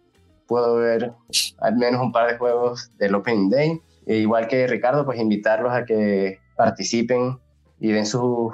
puedo 0.46 0.76
ver 0.76 1.12
al 1.58 1.76
menos 1.76 2.00
un 2.00 2.12
par 2.12 2.30
de 2.30 2.38
juegos 2.38 2.90
del 2.98 3.14
Opening 3.14 3.50
Day. 3.50 3.80
E 4.06 4.16
igual 4.16 4.48
que 4.48 4.66
Ricardo, 4.66 5.04
pues 5.04 5.20
invitarlos 5.20 5.72
a 5.72 5.84
que 5.84 6.38
participen 6.56 7.38
y 7.78 7.92
den 7.92 8.06
sus 8.06 8.52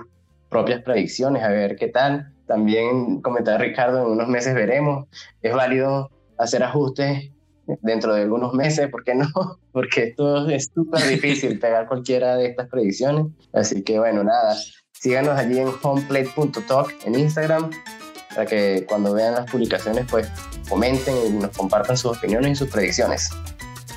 propias 0.50 0.82
predicciones, 0.82 1.42
a 1.42 1.48
ver 1.48 1.76
qué 1.76 1.88
tal. 1.88 2.32
También 2.46 3.22
comentar 3.22 3.60
Ricardo, 3.60 4.04
en 4.04 4.12
unos 4.12 4.28
meses 4.28 4.54
veremos. 4.54 5.06
Es 5.40 5.54
válido 5.54 6.10
hacer 6.38 6.62
ajustes 6.62 7.30
dentro 7.82 8.14
de 8.14 8.22
algunos 8.22 8.52
meses, 8.52 8.88
¿por 8.90 9.04
qué 9.04 9.14
no? 9.14 9.26
Porque 9.72 10.04
esto 10.04 10.48
es 10.48 10.70
súper 10.74 11.02
difícil 11.08 11.58
pegar 11.58 11.88
cualquiera 11.88 12.36
de 12.36 12.46
estas 12.46 12.68
predicciones. 12.68 13.26
Así 13.52 13.82
que 13.82 13.98
bueno, 13.98 14.24
nada, 14.24 14.54
síganos 15.04 15.38
allí 15.38 15.58
en 15.58 15.70
homeplate.talk 15.82 16.94
en 17.04 17.18
Instagram 17.18 17.70
para 18.30 18.46
que 18.46 18.86
cuando 18.88 19.12
vean 19.12 19.34
las 19.34 19.50
publicaciones 19.50 20.06
pues 20.10 20.26
comenten 20.66 21.14
y 21.26 21.30
nos 21.30 21.54
compartan 21.54 21.94
sus 21.98 22.16
opiniones 22.16 22.52
y 22.52 22.54
sus 22.56 22.70
predicciones. 22.70 23.28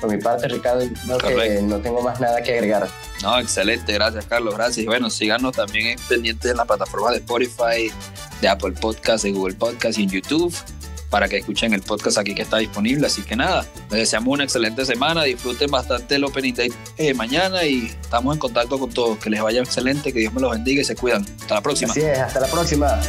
Por 0.02 0.10
mi 0.10 0.18
parte, 0.18 0.46
Ricardo, 0.48 0.84
creo 1.18 1.38
que 1.38 1.62
no 1.62 1.78
tengo 1.78 2.02
más 2.02 2.20
nada 2.20 2.42
que 2.42 2.52
agregar. 2.52 2.86
No, 3.22 3.38
excelente, 3.38 3.94
gracias 3.94 4.26
Carlos, 4.26 4.54
gracias. 4.54 4.84
Y 4.84 4.86
bueno, 4.86 5.08
síganos 5.08 5.56
también 5.56 5.98
pendientes 6.10 6.50
en 6.50 6.58
la 6.58 6.66
plataforma 6.66 7.10
de 7.10 7.16
Spotify, 7.16 7.90
de 8.42 8.48
Apple 8.48 8.72
Podcast, 8.72 9.24
de 9.24 9.32
Google 9.32 9.54
Podcast 9.54 9.98
y 9.98 10.02
en 10.02 10.10
YouTube 10.10 10.54
para 11.10 11.28
que 11.28 11.38
escuchen 11.38 11.72
el 11.72 11.82
podcast 11.82 12.18
aquí 12.18 12.34
que 12.34 12.42
está 12.42 12.58
disponible. 12.58 13.06
Así 13.06 13.22
que 13.22 13.36
nada, 13.36 13.66
les 13.90 14.00
deseamos 14.00 14.34
una 14.34 14.44
excelente 14.44 14.84
semana, 14.84 15.24
disfruten 15.24 15.70
bastante 15.70 16.16
el 16.16 16.24
Opening 16.24 16.54
Day 16.54 16.72
eh, 16.96 17.14
mañana 17.14 17.64
y 17.64 17.86
estamos 17.86 18.34
en 18.34 18.40
contacto 18.40 18.78
con 18.78 18.90
todos. 18.90 19.18
Que 19.18 19.30
les 19.30 19.42
vaya 19.42 19.60
excelente, 19.60 20.12
que 20.12 20.20
Dios 20.20 20.32
me 20.32 20.40
los 20.40 20.50
bendiga 20.50 20.82
y 20.82 20.84
se 20.84 20.94
cuidan. 20.94 21.24
Hasta 21.40 21.54
la 21.54 21.60
próxima. 21.60 21.92
Así 21.92 22.00
es, 22.00 22.18
hasta 22.18 22.40
la 22.40 22.48
próxima. 22.48 23.00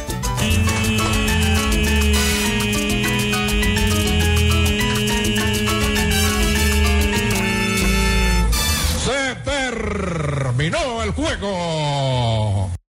Se 9.04 9.34
terminó 9.44 11.02
el 11.02 11.10
juego. 11.10 12.39